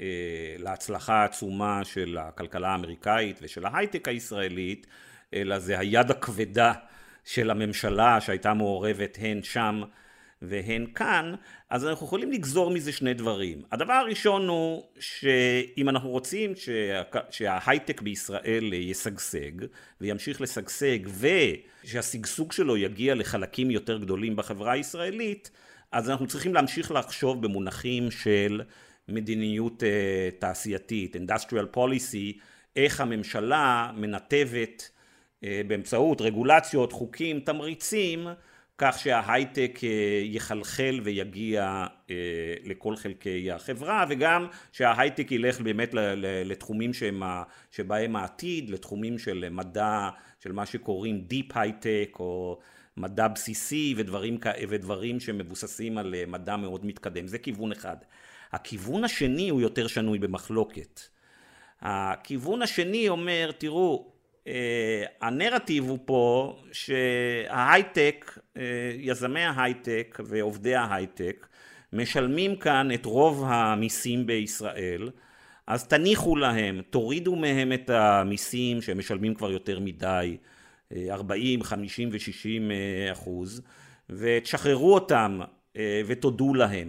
[0.00, 4.86] אה, להצלחה העצומה של הכלכלה האמריקאית ושל ההייטק הישראלית,
[5.34, 6.72] אלא זה היד הכבדה
[7.24, 9.82] של הממשלה שהייתה מעורבת הן שם
[10.42, 11.34] והן כאן,
[11.72, 13.62] אז אנחנו יכולים לגזור מזה שני דברים.
[13.72, 17.02] הדבר הראשון הוא שאם אנחנו רוצים שה...
[17.30, 19.50] שההייטק בישראל ישגשג
[20.00, 20.98] וימשיך לשגשג
[21.84, 25.50] ושהשגשוג שלו יגיע לחלקים יותר גדולים בחברה הישראלית,
[25.92, 28.62] אז אנחנו צריכים להמשיך לחשוב במונחים של
[29.08, 29.86] מדיניות uh,
[30.40, 32.40] תעשייתית, industrial policy,
[32.76, 34.90] איך הממשלה מנתבת
[35.40, 38.28] uh, באמצעות רגולציות, חוקים, תמריצים,
[38.78, 39.84] כך שההייטק uh,
[40.24, 42.10] יחלחל ויגיע uh,
[42.64, 45.90] לכל חלקי החברה, וגם שההייטק ילך באמת
[46.44, 47.22] לתחומים שהם,
[47.70, 50.08] שבהם העתיד, לתחומים של מדע,
[50.40, 52.58] של מה שקוראים Deep High-Tech או
[52.96, 57.26] מדע בסיסי ודברים, ודברים שמבוססים על אה, מדע מאוד מתקדם.
[57.26, 57.96] זה כיוון אחד.
[58.52, 61.00] הכיוון השני הוא יותר שנוי במחלוקת.
[61.80, 64.11] הכיוון השני אומר, תראו,
[64.46, 68.62] אה, הנרטיב הוא פה שההייטק, אה,
[68.98, 71.46] יזמי ההייטק ועובדי ההייטק
[71.92, 75.10] משלמים כאן את רוב המיסים בישראל,
[75.66, 80.36] אז תניחו להם, תורידו מהם את המיסים שהם משלמים כבר יותר מדי,
[81.10, 82.72] 40, 50 ו-60
[83.12, 83.62] אחוז,
[84.10, 85.40] ותשחררו אותם
[85.76, 86.88] אה, ותודו להם.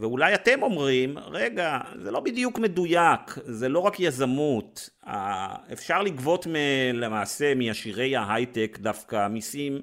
[0.00, 4.90] ואולי אתם אומרים, רגע, זה לא בדיוק מדויק, זה לא רק יזמות,
[5.72, 6.54] אפשר לגבות מ,
[6.94, 9.80] למעשה מעשירי ההייטק דווקא מיסים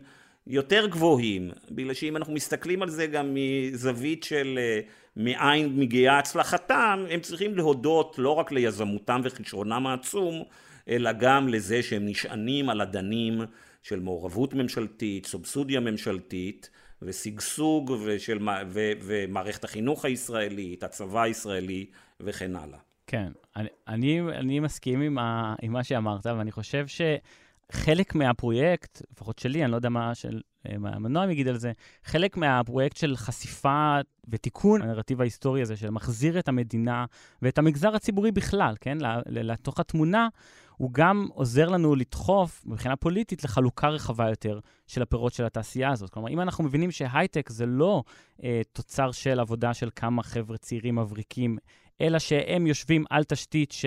[0.47, 4.79] יותר גבוהים, בגלל שאם אנחנו מסתכלים על זה גם מזווית של אה,
[5.17, 10.43] מאין מגיעה הצלחתם, הם צריכים להודות לא רק ליזמותם וכישרונם העצום,
[10.89, 13.41] אלא גם לזה שהם נשענים על אדנים
[13.83, 16.69] של מעורבות ממשלתית, סובסודיה ממשלתית
[17.01, 21.85] ושגשוג ושל, ו, ומערכת החינוך הישראלית, הצבא הישראלי
[22.19, 22.79] וכן הלאה.
[23.07, 29.39] כן, אני, אני, אני מסכים עם, ה, עם מה שאמרת, ואני חושב שחלק מהפרויקט, לפחות
[29.39, 30.41] שלי, אני לא יודע מה, של,
[30.79, 31.71] מה מנועם יגיד על זה,
[32.03, 33.97] חלק מהפרויקט של חשיפה
[34.29, 37.05] ותיקון הנרטיב ההיסטורי הזה, של מחזיר את המדינה
[37.41, 40.27] ואת המגזר הציבורי בכלל, כן, לתוך התמונה,
[40.81, 46.09] הוא גם עוזר לנו לדחוף מבחינה פוליטית לחלוקה רחבה יותר של הפירות של התעשייה הזאת.
[46.09, 48.03] כלומר, אם אנחנו מבינים שהייטק זה לא
[48.43, 51.57] אה, תוצר של עבודה של כמה חבר'ה צעירים מבריקים,
[52.01, 53.85] אלא שהם יושבים על תשתית ש,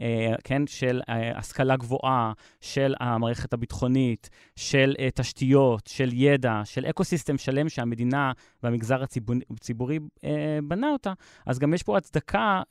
[0.00, 6.86] אה, כן, של אה, השכלה גבוהה, של המערכת הביטחונית, של אה, תשתיות, של ידע, של
[6.86, 11.12] אקו-סיסטם שלם שהמדינה והמגזר הציבור, הציבורי אה, בנה אותה,
[11.46, 12.62] אז גם יש פה הצדקה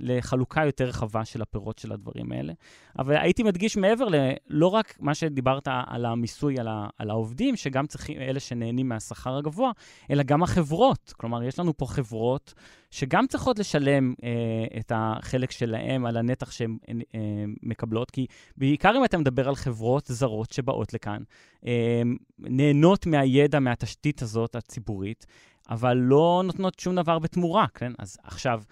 [0.00, 2.52] לחלוקה יותר רחבה של הפירות של הדברים האלה.
[2.98, 7.86] אבל הייתי מדגיש מעבר ללא רק מה שדיברת על המיסוי על, ה, על העובדים, שגם
[7.86, 9.70] צריכים, אלה שנהנים מהשכר הגבוה,
[10.10, 11.12] אלא גם החברות.
[11.16, 12.54] כלומר, יש לנו פה חברות
[12.90, 14.14] שגם צריכות לשלם
[14.80, 16.78] את החלק שלהם על הנתח שהן
[17.14, 17.20] אה,
[17.62, 21.22] מקבלות, כי בעיקר אם אתה מדבר על חברות זרות שבאות לכאן,
[21.66, 22.02] אה,
[22.38, 25.26] נהנות מהידע, מהתשתית הזאת הציבורית,
[25.70, 27.92] אבל לא נותנות שום דבר בתמורה, כן?
[27.98, 28.62] אז עכשיו,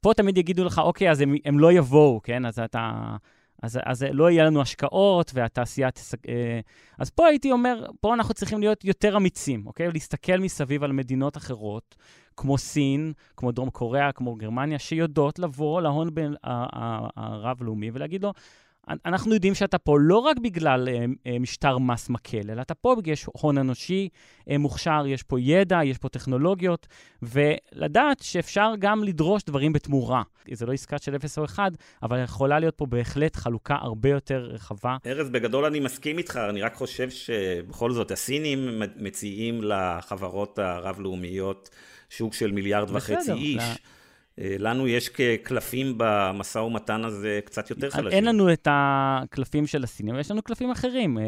[0.00, 2.46] פה תמיד יגידו לך, אוקיי, אז הם, הם לא יבואו, כן?
[2.46, 3.16] אז אתה...
[3.62, 6.18] אז, אז לא יהיה לנו השקעות והתעשייה תסג...
[6.28, 6.60] אה,
[6.98, 9.92] אז פה הייתי אומר, פה אנחנו צריכים להיות יותר אמיצים, אוקיי?
[9.92, 11.96] להסתכל מסביב על מדינות אחרות,
[12.36, 16.08] כמו סין, כמו דרום קוריאה, כמו גרמניה, שיודעות לבוא להון
[17.16, 18.32] הרב-לאומי ולהגיד לו,
[19.06, 22.94] אנחנו יודעים שאתה פה לא רק בגלל אה, אה, משטר מס מקל, אלא אתה פה
[22.94, 24.08] בגלל שיש הון אנושי
[24.50, 26.86] אה, מוכשר, יש פה ידע, יש פה טכנולוגיות,
[27.22, 30.22] ולדעת שאפשר גם לדרוש דברים בתמורה.
[30.52, 31.72] זה לא עסקה של 0 או 1,
[32.02, 34.96] אבל יכולה להיות פה בהחלט חלוקה הרבה יותר רחבה.
[35.06, 41.70] ארז, בגדול אני מסכים איתך, אני רק חושב שבכל זאת הסינים מציעים לחברות הרב-לאומיות
[42.10, 43.56] שוק של מיליארד וחצי איש.
[43.56, 43.74] לה...
[44.40, 48.10] אה, לנו יש כקלפים במשא ומתן הזה קצת יותר חלשים.
[48.10, 51.18] אין לנו את הקלפים של הסינים, יש לנו קלפים אחרים.
[51.18, 51.24] אה,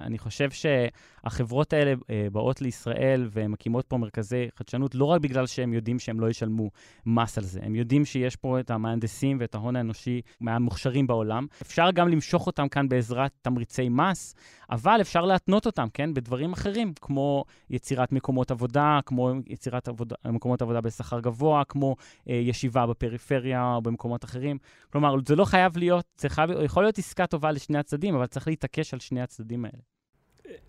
[0.00, 5.72] אני חושב שהחברות האלה אה, באות לישראל ומקימות פה מרכזי חדשנות לא רק בגלל שהם
[5.72, 6.70] יודעים שהם לא ישלמו
[7.06, 11.46] מס על זה, הם יודעים שיש פה את המהנדסים ואת ההון האנושי מהמוכשרים בעולם.
[11.62, 14.34] אפשר גם למשוך אותם כאן בעזרת תמריצי מס,
[14.70, 20.62] אבל אפשר להתנות אותם, כן, בדברים אחרים, כמו יצירת מקומות עבודה, כמו יצירת עבודה, מקומות
[20.62, 21.96] עבודה בשכר גבוה, כמו
[22.28, 24.58] אה, ישיבה בפריפריה או במקומות אחרים.
[24.92, 28.46] כלומר, זה לא חייב להיות, זה חייב, יכול להיות עסקה טובה לשני הצדדים, אבל צריך
[28.48, 29.80] להתעקש על שני הצדדים האלה.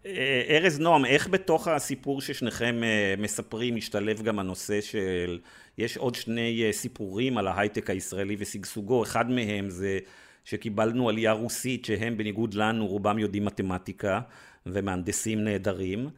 [0.06, 5.40] אה, ארז נועם, איך בתוך הסיפור ששניכם אה, מספרים משתלב גם הנושא של,
[5.78, 10.00] יש עוד שני אה, סיפורים על ההייטק הישראלי ושגשוגו, אחד מהם זה
[10.44, 14.22] שקיבלנו עלייה רוסית שהם בניגוד לנו רובם יודעים מתמטיקה
[14.66, 16.10] ומהנדסים נהדרים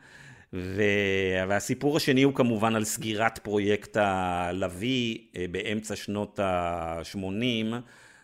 [1.47, 7.75] והסיפור השני הוא כמובן על סגירת פרויקט הלוי אה, באמצע שנות ה-80,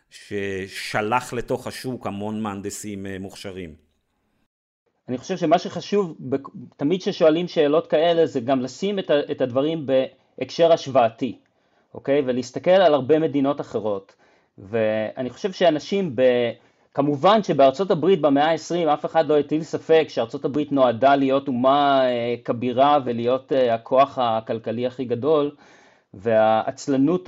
[0.09, 3.75] ששלח לתוך השוק המון מהנדסים אה, מוכשרים.
[5.07, 6.17] אני חושב שמה שחשוב,
[6.77, 8.99] תמיד כששואלים שאלות כאלה, זה גם לשים
[9.31, 11.37] את הדברים בהקשר השוואתי,
[11.93, 12.21] אוקיי?
[12.25, 14.15] ולהסתכל על הרבה מדינות אחרות.
[14.59, 16.21] ואני חושב שאנשים ב...
[16.93, 22.01] כמובן שבארצות הברית במאה ה-20 אף אחד לא הטיל ספק שארצות הברית נועדה להיות אומה
[22.05, 25.51] אה, כבירה ולהיות אה, הכוח הכלכלי הכי גדול
[26.13, 27.27] והעצלנות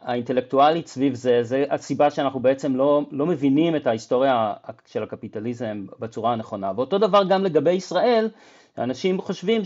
[0.00, 4.52] האינטלקטואלית סביב זה, זה הסיבה שאנחנו בעצם לא, לא מבינים את ההיסטוריה
[4.86, 6.72] של הקפיטליזם בצורה הנכונה.
[6.76, 8.28] ואותו דבר גם לגבי ישראל,
[8.78, 9.64] אנשים חושבים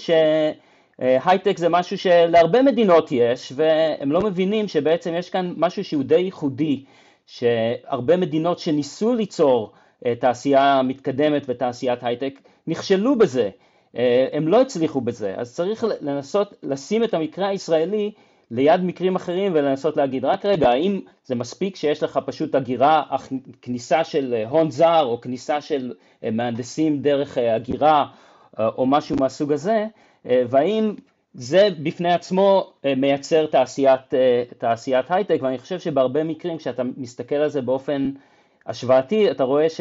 [1.01, 6.19] שהייטק זה משהו שלהרבה מדינות יש והם לא מבינים שבעצם יש כאן משהו שהוא די
[6.19, 6.85] ייחודי
[7.27, 9.73] שהרבה מדינות שניסו ליצור
[10.07, 13.51] אה, תעשייה מתקדמת ותעשיית הייטק נכשלו בזה,
[13.97, 18.13] אה, הם לא הצליחו בזה, אז צריך לנסות לשים את המקרה הישראלי
[18.51, 23.03] ליד מקרים אחרים ולנסות להגיד רק רגע האם זה מספיק שיש לך פשוט הגירה,
[23.63, 25.95] כניסה של אה, הון זר או כניסה של
[26.33, 28.07] מהנדסים דרך הגירה
[28.59, 29.87] או משהו מהסוג הזה
[30.27, 30.95] והאם
[31.37, 37.35] זה בפני עצמו אה, מייצר תעשיית, אה, תעשיית הייטק ואני חושב שבהרבה מקרים כשאתה מסתכל
[37.35, 38.11] על זה באופן
[38.67, 39.81] השוואתי אתה רואה ש,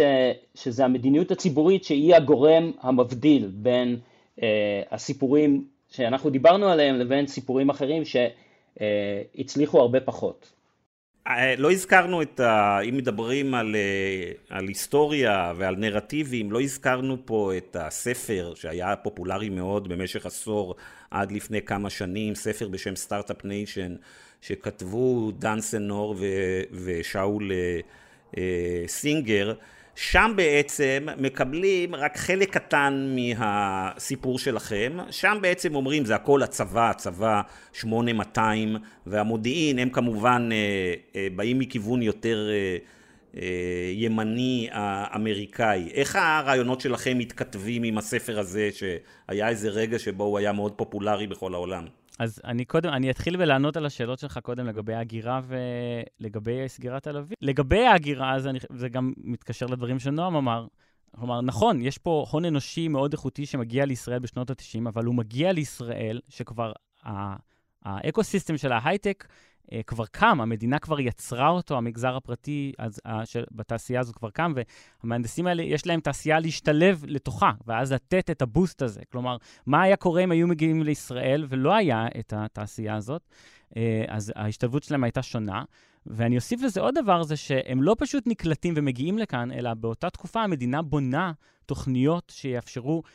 [0.56, 4.00] שזה המדיניות הציבורית שהיא הגורם המבדיל בין
[4.43, 10.52] אה, הסיפורים שאנחנו דיברנו עליהם לבין סיפורים אחרים שהצליחו הרבה פחות.
[11.28, 12.80] אה, לא הזכרנו את ה...
[12.80, 13.76] אם מדברים על,
[14.49, 20.76] על היסטוריה ועל נרטיבים, לא הזכרנו פה את הספר שהיה פופולרי מאוד במשך עשור
[21.11, 23.95] עד לפני כמה שנים, ספר בשם Start-Up Nation,
[24.41, 26.15] שכתבו דן סנור
[26.71, 27.80] ושאול אה,
[28.38, 29.53] אה, סינגר,
[29.96, 37.41] שם בעצם מקבלים רק חלק קטן מהסיפור שלכם, שם בעצם אומרים זה הכל הצבא, הצבא
[37.74, 38.76] 8200
[39.06, 40.50] והמודיעין הם כמובן
[41.16, 42.50] אה, באים מכיוון יותר
[43.36, 43.41] אה,
[43.93, 44.70] ימני
[45.16, 45.89] אמריקאי.
[45.93, 51.28] איך הרעיונות שלכם מתכתבים עם הספר הזה, שהיה איזה רגע שבו הוא היה מאוד פופולרי
[51.28, 51.86] בכל העולם?
[52.20, 57.36] אז אני קודם, אני אתחיל בלענות על השאלות שלך קודם לגבי ההגירה ולגבי סגירת הלוי.
[57.41, 60.68] לגבי ההגירה, אני, זה גם מתקשר לדברים שנועם אמר.
[61.16, 65.51] כלומר, נכון, יש פה הון אנושי מאוד איכותי שמגיע לישראל בשנות ה-90, אבל הוא מגיע
[65.51, 66.72] לישראל שכבר
[67.84, 69.28] האקו-סיסטם של ההייטק
[69.88, 74.53] כבר קם, המדינה כבר יצרה אותו, המגזר הפרטי אז, אה, של, בתעשייה הזאת כבר קם,
[75.03, 79.01] והמהנדסים האלה, יש להם תעשייה להשתלב לתוכה, ואז לתת את הבוסט הזה.
[79.11, 83.22] כלומר, מה היה קורה אם היו מגיעים לישראל ולא היה את התעשייה הזאת?
[83.70, 83.76] אה,
[84.07, 85.63] אז ההשתלבות שלהם הייתה שונה.
[86.07, 90.43] ואני אוסיף לזה עוד דבר, זה שהם לא פשוט נקלטים ומגיעים לכאן, אלא באותה תקופה
[90.43, 91.32] המדינה בונה
[91.66, 93.09] תוכניות שיאפשרו אה,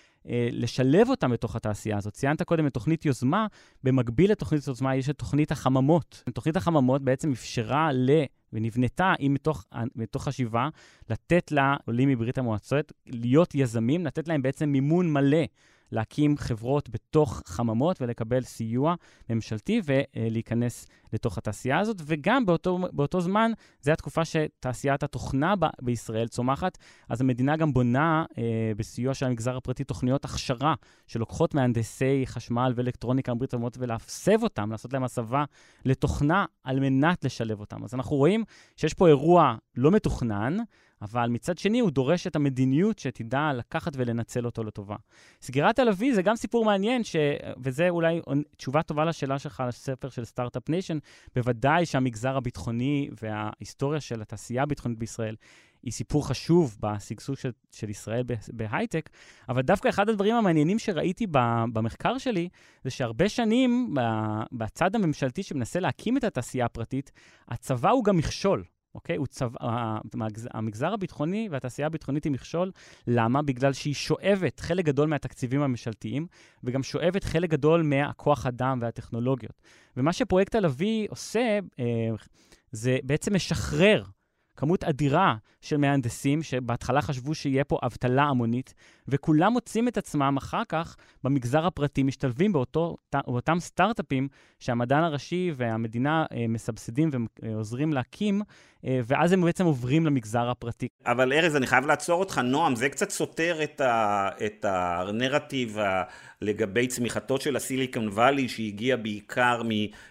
[0.52, 2.12] לשלב אותם בתוך התעשייה הזאת.
[2.12, 3.46] ציינת קודם את תוכנית יוזמה,
[3.84, 6.22] במקביל לתוכנית יוזמה יש את תוכנית החממות.
[6.34, 8.10] תוכנית החממות בעצם אפשרה ל...
[8.52, 9.64] ונבנתה היא מתוך,
[9.96, 10.68] מתוך חשיבה
[11.10, 15.44] לתת לעולים מברית המועצות להיות יזמים, לתת להם בעצם מימון מלא
[15.92, 18.94] להקים חברות בתוך חממות ולקבל סיוע
[19.30, 21.96] ממשלתי ולהיכנס לתוך התעשייה הזאת.
[22.04, 26.78] וגם באותו, באותו זמן, זו התקופה שתעשיית התוכנה ב- בישראל צומחת,
[27.08, 30.74] אז המדינה גם בונה אה, בסיוע של המגזר הפרטי תוכניות הכשרה
[31.06, 35.44] שלוקחות מהנדסי חשמל ואלקטרוניקה מברית המועצות ולהסב אותם, לעשות להם הסבה
[35.84, 37.84] לתוכנה על מנת לשלב אותם.
[37.84, 38.44] אז אנחנו רואים
[38.76, 40.56] שיש פה אירוע לא מתוכנן,
[41.02, 44.96] אבל מצד שני הוא דורש את המדיניות שתדע לקחת ולנצל אותו לטובה.
[45.42, 47.16] סגירת אביב זה גם סיפור מעניין, ש...
[47.58, 48.20] וזה אולי
[48.56, 50.98] תשובה טובה לשאלה שלך על הספר של Start-Up Nation.
[51.34, 55.36] בוודאי שהמגזר הביטחוני וההיסטוריה של התעשייה הביטחונית בישראל
[55.82, 58.22] היא סיפור חשוב בשגשוג של, של ישראל
[58.52, 59.10] בהייטק,
[59.48, 61.26] אבל דווקא אחד הדברים המעניינים שראיתי
[61.72, 62.48] במחקר שלי,
[62.84, 63.94] זה שהרבה שנים
[64.52, 67.12] בצד הממשלתי שמנסה להקים את התעשייה הפרטית,
[67.48, 68.64] הצבא הוא גם מכשול.
[68.94, 69.16] אוקיי?
[69.16, 69.58] הוא צבא,
[70.54, 72.70] המגזר הביטחוני והתעשייה הביטחונית היא מכשול.
[73.06, 73.42] למה?
[73.42, 76.26] בגלל שהיא שואבת חלק גדול מהתקציבים הממשלתיים,
[76.64, 79.62] וגם שואבת חלק גדול מהכוח אדם והטכנולוגיות.
[79.96, 81.84] ומה שפרויקט הלוי עושה, אה,
[82.72, 84.04] זה בעצם משחרר
[84.60, 88.74] כמות אדירה של מהנדסים, שבהתחלה חשבו שיהיה פה אבטלה המונית,
[89.08, 96.24] וכולם מוצאים את עצמם אחר כך במגזר הפרטי, משתלבים באותו, באותם סטארט-אפים שהמדען הראשי והמדינה
[96.32, 97.10] אה, מסבסדים
[97.42, 98.42] ועוזרים להקים,
[98.84, 100.88] אה, ואז הם בעצם עוברים למגזר הפרטי.
[101.06, 102.38] אבל ארז, אני חייב לעצור אותך.
[102.38, 106.02] נועם, זה קצת סותר את, ה, את הנרטיב ה,
[106.42, 109.62] לגבי צמיחתו של הסיליקון וואלי, שהגיע בעיקר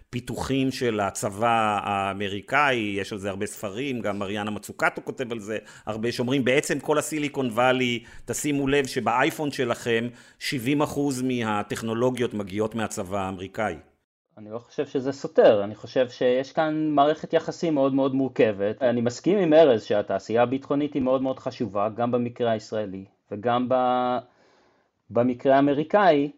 [0.10, 5.57] מפיתוחים של הצבא האמריקאי, יש על זה הרבה ספרים, גם מריאנה מצוקטו כותב על זה
[5.86, 10.07] הרבה, שאומרים בעצם כל הסיליקון וואלי, תשימו לב שבאייפון שלכם
[10.39, 10.43] 70%
[11.24, 13.76] מהטכנולוגיות מגיעות מהצבא האמריקאי.
[14.38, 18.82] אני לא חושב שזה סותר, אני חושב שיש כאן מערכת יחסים מאוד מאוד מורכבת.
[18.82, 23.76] אני מסכים עם ארז שהתעשייה הביטחונית היא מאוד מאוד חשובה, גם במקרה הישראלי וגם ב...
[25.10, 26.32] במקרה האמריקאי.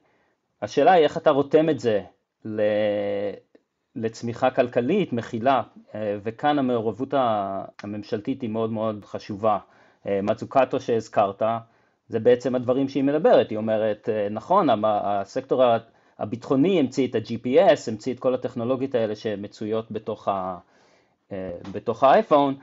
[0.61, 2.01] השאלה היא איך אתה רותם את זה
[2.45, 2.61] ל...
[3.95, 5.61] לצמיחה כלכלית, מכילה,
[5.95, 7.13] וכאן המעורבות
[7.83, 9.57] הממשלתית היא מאוד מאוד חשובה.
[10.05, 11.41] מצוקטו שהזכרת,
[12.07, 15.63] זה בעצם הדברים שהיא מדברת, היא אומרת, נכון, הסקטור
[16.21, 20.57] הביטחוני המציא את ה-GPS, המציא את כל הטכנולוגיות האלה שמצויות בתוך, ה,
[21.31, 22.55] אה, בתוך האייפון,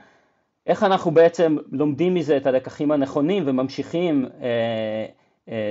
[0.67, 5.05] איך אנחנו בעצם לומדים מזה את הלקחים הנכונים וממשיכים אה, אה,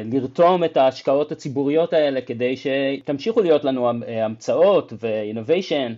[0.04, 5.92] לרתום את ההשקעות הציבוריות האלה כדי שתמשיכו להיות לנו המצאות ו-innovation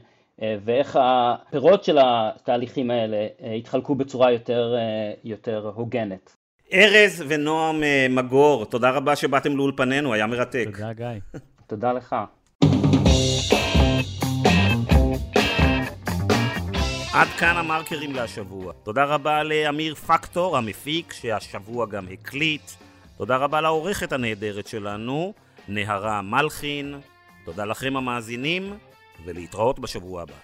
[0.64, 3.26] ואיך הפירות של התהליכים האלה
[3.56, 4.74] יתחלקו בצורה יותר,
[5.24, 6.36] יותר הוגנת.
[6.72, 10.64] ארז ונועם מגור, תודה רבה שבאתם לאולפנינו, היה מרתק.
[10.72, 11.06] תודה גיא.
[11.70, 12.16] תודה לך.
[17.14, 18.72] עד כאן המרקרים להשבוע.
[18.72, 22.70] תודה רבה לאמיר פקטור, המפיק, שהשבוע גם הקליט.
[23.20, 25.32] תודה רבה לעורכת הנהדרת שלנו,
[25.68, 27.00] נהרה מלחין.
[27.44, 28.78] תודה לכם המאזינים,
[29.24, 30.34] ולהתראות בשבוע הבא.